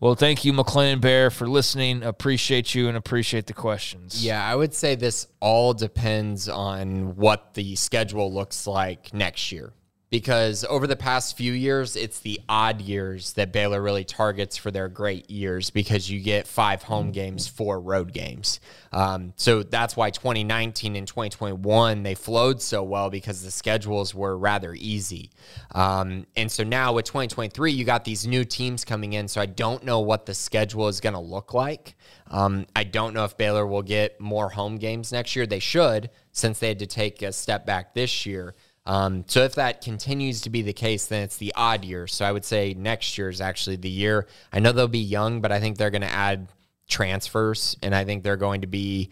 [0.00, 2.02] Well, thank you, McLennan Bear, for listening.
[2.02, 4.24] Appreciate you and appreciate the questions.
[4.24, 9.74] Yeah, I would say this all depends on what the schedule looks like next year
[10.10, 14.72] because over the past few years, it's the odd years that Baylor really targets for
[14.72, 18.58] their great years because you get five home games, four road games.
[18.92, 24.36] Um, so that's why 2019 and 2021 they flowed so well because the schedules were
[24.36, 25.30] rather easy.
[25.72, 29.28] Um, and so now with 2023, you got these new teams coming in.
[29.28, 31.94] So I don't know what the schedule is going to look like.
[32.32, 35.46] Um, I don't know if Baylor will get more home games next year.
[35.46, 38.54] They should, since they had to take a step back this year.
[38.90, 42.08] Um, so if that continues to be the case, then it's the odd year.
[42.08, 44.26] So I would say next year is actually the year.
[44.52, 46.48] I know they'll be young, but I think they're going to add
[46.88, 49.10] transfers, and I think they're going to be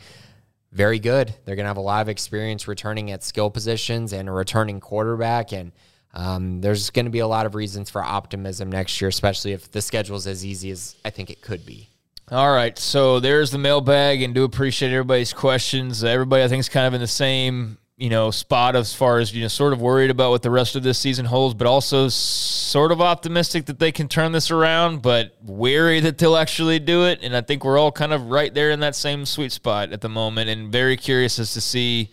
[0.72, 1.32] very good.
[1.44, 4.80] They're going to have a lot of experience returning at skill positions and a returning
[4.80, 5.70] quarterback, and
[6.12, 9.70] um, there's going to be a lot of reasons for optimism next year, especially if
[9.70, 11.88] the schedule is as easy as I think it could be.
[12.32, 16.02] All right, so there's the mailbag, and do appreciate everybody's questions.
[16.02, 19.34] Everybody, I think, is kind of in the same you know, spot as far as,
[19.34, 22.08] you know, sort of worried about what the rest of this season holds, but also
[22.08, 27.06] sort of optimistic that they can turn this around, but wary that they'll actually do
[27.06, 27.18] it.
[27.22, 30.00] And I think we're all kind of right there in that same sweet spot at
[30.00, 32.10] the moment and very curious as to see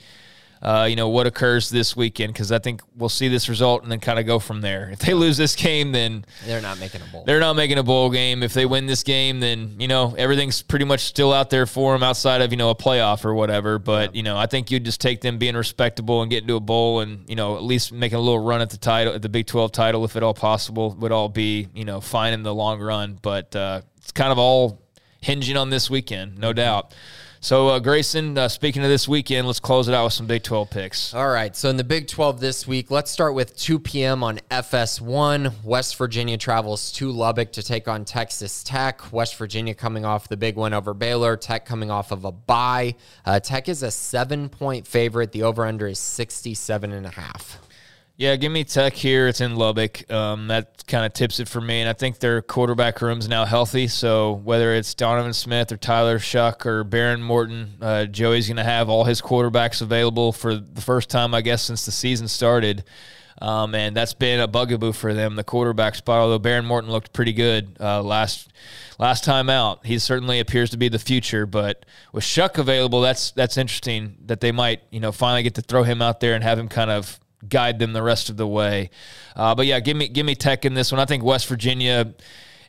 [0.66, 3.92] uh, you know, what occurs this weekend because I think we'll see this result and
[3.92, 4.90] then kind of go from there.
[4.92, 7.24] If they lose this game, then they're not making a bowl.
[7.24, 8.42] They're not making a bowl game.
[8.42, 11.94] If they win this game, then you know everything's pretty much still out there for
[11.94, 13.78] them outside of you know a playoff or whatever.
[13.78, 14.18] But yeah.
[14.18, 17.02] you know, I think you just take them being respectable and getting to a bowl
[17.02, 19.46] and you know at least making a little run at the title, at the Big
[19.46, 22.82] Twelve title, if at all possible, would all be you know fine in the long
[22.82, 23.20] run.
[23.22, 24.82] But uh, it's kind of all
[25.22, 26.92] hinging on this weekend, no doubt.
[27.46, 30.42] So, uh, Grayson, uh, speaking of this weekend, let's close it out with some Big
[30.42, 31.14] 12 picks.
[31.14, 31.56] All right.
[31.56, 34.24] So, in the Big 12 this week, let's start with 2 p.m.
[34.24, 35.64] on FS1.
[35.64, 39.14] West Virginia travels to Lubbock to take on Texas Tech.
[39.14, 41.38] West Virginia coming off the big win over Baylor.
[41.38, 42.96] Tech coming off of a bye.
[43.28, 45.32] Uh, Tech is a seven point favorite.
[45.32, 47.60] The over under is 67 and a half.
[48.18, 49.28] Yeah, give me Tech here.
[49.28, 50.10] It's in Lubbock.
[50.10, 51.82] Um, that kind of tips it for me.
[51.82, 53.88] And I think their quarterback room's now healthy.
[53.88, 58.64] So whether it's Donovan Smith or Tyler Shough or Behren Morton, uh, Joey's going to
[58.64, 62.86] have all his quarterbacks available for the first time, I guess, since the season started.
[63.42, 66.20] Um, and that's been a bugaboo for them, the quarterback spot.
[66.20, 68.54] Although Behren Morton looked pretty good uh, last
[68.98, 71.46] last time out, he certainly appears to be the future.
[71.46, 75.62] But with Shough available, that's that's interesting that they might you know finally get to
[75.62, 77.20] throw him out there and have him kind of
[77.50, 78.90] guide them the rest of the way.
[79.36, 81.00] Uh, but yeah, give me give me Tech in this one.
[81.00, 82.14] I think West Virginia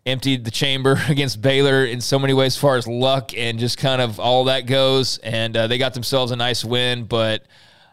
[0.04, 3.78] emptied the chamber against Baylor in so many ways, as far as luck and just
[3.78, 7.04] kind of all that goes, and uh, they got themselves a nice win.
[7.04, 7.44] But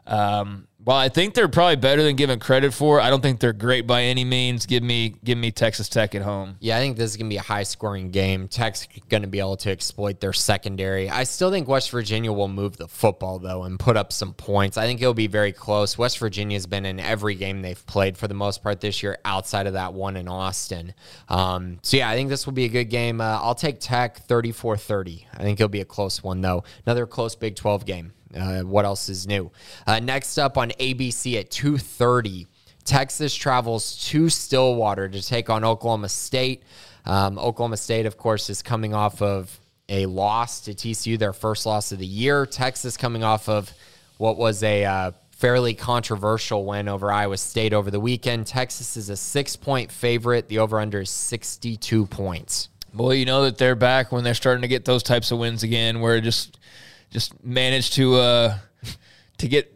[0.06, 3.00] um, Well, I think they're probably better than given credit for.
[3.00, 4.66] I don't think they're great by any means.
[4.66, 6.58] Give me give me Texas Tech at home.
[6.60, 8.50] Yeah, I think this is going to be a high scoring game.
[8.50, 11.10] Tech's going to be able to exploit their secondary.
[11.10, 14.78] I still think West Virginia will move the football though and put up some points.
[14.78, 15.98] I think it'll be very close.
[15.98, 19.68] West Virginia's been in every game they've played for the most part this year, outside
[19.68, 20.94] of that one in Austin.
[21.30, 23.22] Um, so yeah, I think this will be a good game.
[23.22, 25.28] Uh, I'll take Tech 34-30.
[25.34, 26.66] I think it'll be a close one though.
[26.86, 28.12] Another close Big 12 game.
[28.36, 29.52] Uh, what else is new?
[29.86, 32.48] Uh, next up on ABC at 2:30,
[32.84, 36.64] Texas travels to Stillwater to take on Oklahoma State.
[37.06, 41.66] Um, Oklahoma State, of course, is coming off of a loss to TCU, their first
[41.66, 42.46] loss of the year.
[42.46, 43.72] Texas coming off of
[44.18, 48.48] what was a uh, fairly controversial win over Iowa State over the weekend.
[48.48, 50.48] Texas is a six point favorite.
[50.48, 52.70] The over under is 62 points.
[52.94, 55.64] Well, you know that they're back when they're starting to get those types of wins
[55.64, 56.60] again, where just
[57.14, 58.58] just managed to uh,
[59.38, 59.70] to get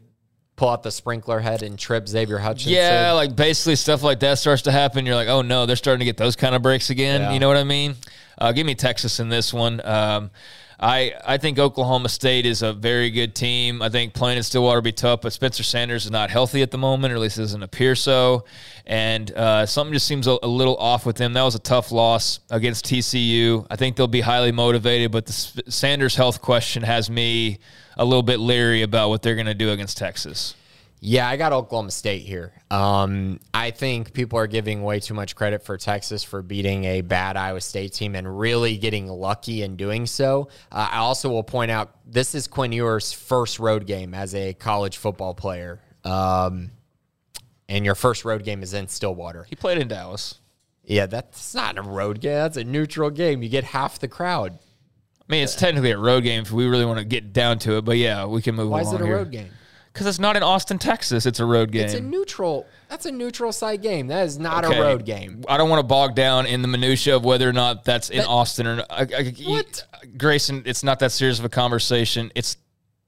[0.58, 2.74] pull out the sprinkler head and trip Xavier Hutchinson.
[2.74, 5.06] Yeah, like basically stuff like that starts to happen.
[5.06, 7.22] You're like, oh no, they're starting to get those kind of breaks again.
[7.22, 7.34] Yeah.
[7.34, 7.96] You know what I mean?
[8.38, 9.80] Uh, give me Texas in this one.
[9.86, 10.32] Um,
[10.80, 13.82] I I think Oklahoma State is a very good team.
[13.82, 16.72] I think playing in Stillwater will be tough, but Spencer Sanders is not healthy at
[16.72, 18.46] the moment, or at least doesn't appear so.
[18.86, 21.34] And uh, something just seems a, a, little off with them.
[21.34, 23.66] That was a tough loss against TCU.
[23.70, 27.58] I think they'll be highly motivated, but the Sanders health question has me
[27.98, 30.56] a little bit leery about what they're going to do against Texas.
[31.00, 32.54] Yeah, I got Oklahoma State here.
[32.72, 37.02] Um, I think people are giving way too much credit for Texas for beating a
[37.02, 40.50] bad Iowa State team and really getting lucky in doing so.
[40.72, 44.54] Uh, I also will point out this is Quinn Ewers' first road game as a
[44.54, 45.80] college football player.
[46.04, 46.72] Um,
[47.70, 49.44] and your first road game is in Stillwater.
[49.44, 50.40] He played in Dallas.
[50.84, 52.36] Yeah, that's not a road game.
[52.36, 53.44] That's a neutral game.
[53.44, 54.58] You get half the crowd.
[55.30, 57.78] I mean, it's technically a road game if we really want to get down to
[57.78, 58.68] it, but yeah, we can move.
[58.68, 58.72] On.
[58.72, 59.18] Why is it a here.
[59.18, 59.50] road game?
[59.98, 61.26] Because it's not in Austin, Texas.
[61.26, 61.86] It's a road game.
[61.86, 62.68] It's a neutral.
[62.88, 64.06] That's a neutral site game.
[64.06, 64.78] That is not okay.
[64.78, 65.44] a road game.
[65.50, 68.22] I don't want to bog down in the minutia of whether or not that's in
[68.22, 68.92] Austin or not.
[68.92, 69.88] I, I, what?
[70.16, 72.32] Grayson, it's not that serious of a conversation.
[72.36, 72.58] It's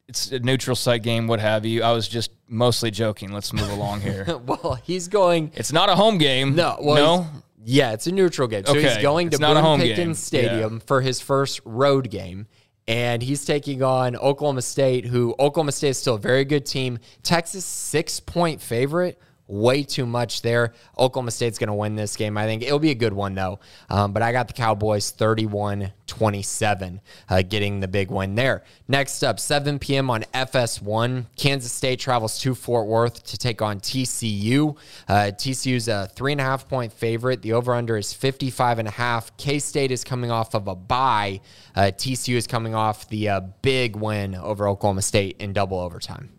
[0.08, 1.84] it's a neutral site game, what have you.
[1.84, 3.32] I was just mostly joking.
[3.32, 4.26] Let's move along here.
[4.48, 5.52] well, he's going.
[5.54, 6.56] It's not a home game.
[6.56, 6.76] No.
[6.82, 7.28] Well, no.
[7.64, 8.66] Yeah, it's a neutral game.
[8.66, 8.82] So okay.
[8.82, 10.80] he's going to it's Boone Pickens Stadium yeah.
[10.88, 12.48] for his first road game
[12.90, 16.98] and he's taking on Oklahoma State, who Oklahoma State is still a very good team.
[17.22, 20.74] Texas six point favorite way too much there.
[20.98, 22.38] Oklahoma State's going to win this game.
[22.38, 23.60] I think it'll be a good one, though.
[23.90, 28.64] Um, but I got the Cowboys 31 27, uh, getting the big win there.
[28.88, 30.10] Next up, 7 p.m.
[30.10, 31.26] on FS1.
[31.36, 34.76] Kansas State travels to Fort Worth to take on TCU.
[35.08, 37.42] Uh, TCU's a three and a half point favorite.
[37.42, 39.36] The over under is 55 and a half.
[39.38, 41.42] K State is coming off of a bye.
[41.76, 46.39] Uh, TCU is coming off the uh, big win over Oklahoma State in double overtime.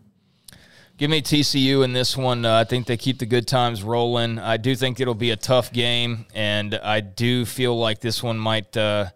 [1.01, 2.45] Give me TCU in this one.
[2.45, 4.37] Uh, I think they keep the good times rolling.
[4.37, 8.37] I do think it'll be a tough game, and I do feel like this one
[8.37, 9.09] might uh,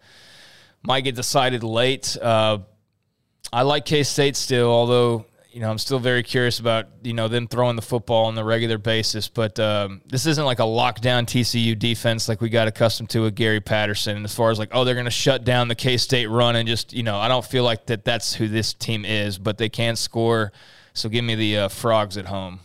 [0.81, 2.17] might get decided late.
[2.19, 2.57] Uh,
[3.53, 7.27] I like K State still, although you know I'm still very curious about you know
[7.27, 9.27] them throwing the football on the regular basis.
[9.27, 13.35] But um, this isn't like a lockdown TCU defense like we got accustomed to with
[13.35, 14.15] Gary Patterson.
[14.15, 16.55] And as far as like oh they're going to shut down the K State run
[16.55, 19.59] and just you know I don't feel like that that's who this team is, but
[19.59, 20.51] they can score.
[20.95, 22.61] So give me the uh, frogs at home.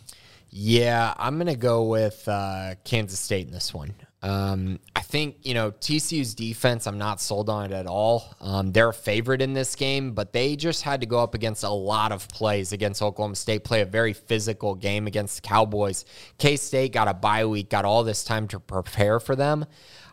[0.49, 3.93] Yeah, I'm going to go with uh, Kansas State in this one.
[4.23, 8.35] Um, I think, you know, TCU's defense, I'm not sold on it at all.
[8.39, 11.63] Um, they're a favorite in this game, but they just had to go up against
[11.63, 16.05] a lot of plays against Oklahoma State, play a very physical game against the Cowboys.
[16.37, 19.65] K State got a bye week, got all this time to prepare for them.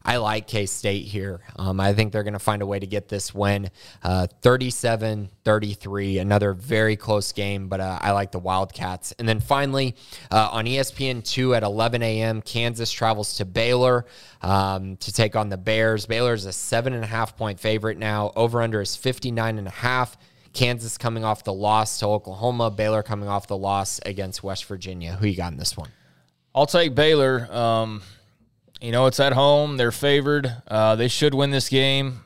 [0.09, 1.41] I like K State here.
[1.57, 3.71] Um, I think they're going to find a way to get this win.
[4.03, 9.13] Uh, 37 33, another very close game, but uh, I like the Wildcats.
[9.19, 9.95] And then finally,
[10.31, 14.07] uh, on ESPN2 at 11 a.m., Kansas travels to Baylor
[14.41, 16.07] um, to take on the Bears.
[16.07, 18.33] Baylor is a seven and a half point favorite now.
[18.35, 20.17] Over under is 59 and a half.
[20.55, 25.17] Kansas coming off the loss to Oklahoma, Baylor coming off the loss against West Virginia.
[25.17, 25.91] Who you got in this one?
[26.55, 27.47] I'll take Baylor.
[27.53, 28.01] Um,
[28.81, 29.77] you know, it's at home.
[29.77, 30.53] They're favored.
[30.67, 32.23] Uh, they should win this game.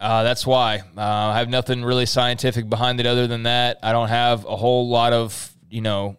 [0.00, 0.80] Uh, that's why.
[0.96, 3.78] Uh, I have nothing really scientific behind it other than that.
[3.82, 6.16] I don't have a whole lot of, you know,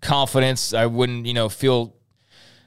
[0.00, 0.72] confidence.
[0.74, 1.94] I wouldn't, you know, feel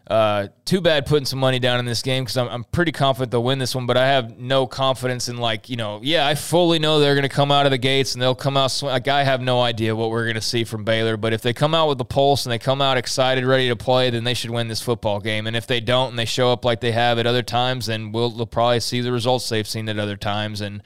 [0.08, 3.32] uh, too bad putting some money down in this game because I'm, I'm pretty confident
[3.32, 6.36] they'll win this one, but I have no confidence in like you know, yeah, I
[6.36, 8.72] fully know they're going to come out of the gates and they'll come out.
[8.72, 11.42] Sw- like I have no idea what we're going to see from Baylor, but if
[11.42, 14.24] they come out with the pulse and they come out excited, ready to play, then
[14.24, 15.46] they should win this football game.
[15.46, 18.12] And if they don't and they show up like they have at other times, then
[18.12, 20.62] we'll, we'll probably see the results they've seen at other times.
[20.62, 20.82] And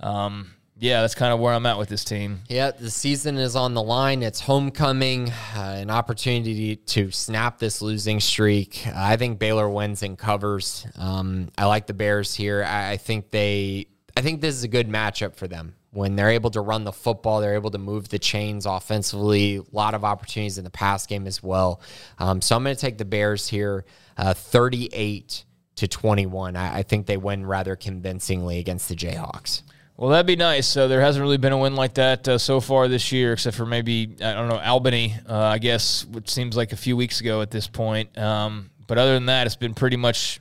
[0.00, 2.40] um, yeah, that's kind of where I'm at with this team.
[2.48, 4.22] Yeah, the season is on the line.
[4.22, 8.86] It's homecoming, uh, an opportunity to snap this losing streak.
[8.94, 10.86] I think Baylor wins and covers.
[10.96, 12.64] Um, I like the Bears here.
[12.64, 13.88] I, I think they.
[14.16, 16.92] I think this is a good matchup for them when they're able to run the
[16.92, 19.56] football, they're able to move the chains offensively.
[19.56, 21.80] A lot of opportunities in the pass game as well.
[22.18, 23.86] Um, so I'm going to take the Bears here,
[24.18, 25.44] uh, 38
[25.76, 26.54] to 21.
[26.54, 29.62] I, I, think they win rather convincingly against the Jayhawks.
[29.98, 30.66] Well, that'd be nice.
[30.66, 33.56] So there hasn't really been a win like that uh, so far this year, except
[33.56, 37.22] for maybe I don't know Albany, uh, I guess, which seems like a few weeks
[37.22, 38.16] ago at this point.
[38.18, 40.40] Um, but other than that, it's been pretty much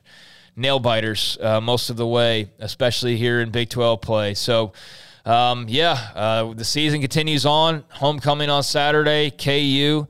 [0.57, 4.33] nail biters uh, most of the way, especially here in Big 12 play.
[4.33, 4.73] So.
[5.27, 7.83] Um, yeah, uh, the season continues on.
[7.89, 10.05] Homecoming on Saturday, KU,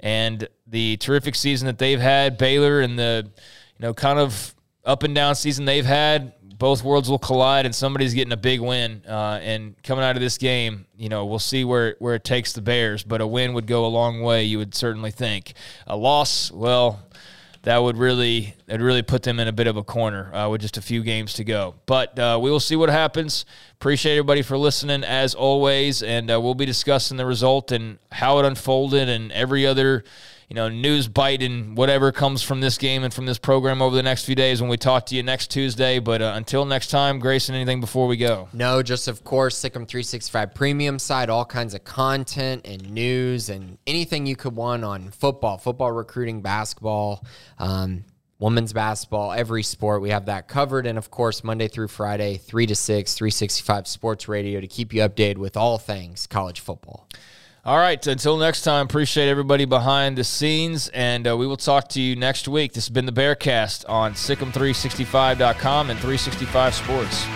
[0.00, 2.36] and the terrific season that they've had.
[2.36, 3.30] Baylor and the
[3.78, 7.74] you know kind of up and down season they've had both worlds will collide and
[7.74, 9.02] somebody's getting a big win.
[9.06, 12.52] Uh, and coming out of this game, you know, we'll see where, where it takes
[12.52, 15.54] the Bears, but a win would go a long way, you would certainly think.
[15.86, 17.00] A loss, well,
[17.66, 20.60] that would really that really put them in a bit of a corner uh, with
[20.60, 21.74] just a few games to go.
[21.86, 23.44] But uh, we will see what happens.
[23.72, 28.38] Appreciate everybody for listening as always, and uh, we'll be discussing the result and how
[28.38, 30.04] it unfolded and every other
[30.48, 33.96] you know, news bite and whatever comes from this game and from this program over
[33.96, 35.98] the next few days when we talk to you next Tuesday.
[35.98, 38.48] But uh, until next time, Grayson, anything before we go?
[38.52, 43.78] No, just of course, SicEm 365 premium side, all kinds of content and news and
[43.88, 47.24] anything you could want on football, football recruiting, basketball.
[47.58, 48.04] Um,
[48.38, 50.02] women's basketball, every sport.
[50.02, 50.86] We have that covered.
[50.86, 55.02] And of course, Monday through Friday, 3 to 6, 365 Sports Radio to keep you
[55.02, 57.08] updated with all things college football.
[57.66, 58.06] All right.
[58.06, 62.14] Until next time, appreciate everybody behind the scenes, and uh, we will talk to you
[62.14, 62.74] next week.
[62.74, 67.26] This has been the Bearcast on SicEm365.com and 365 Sports.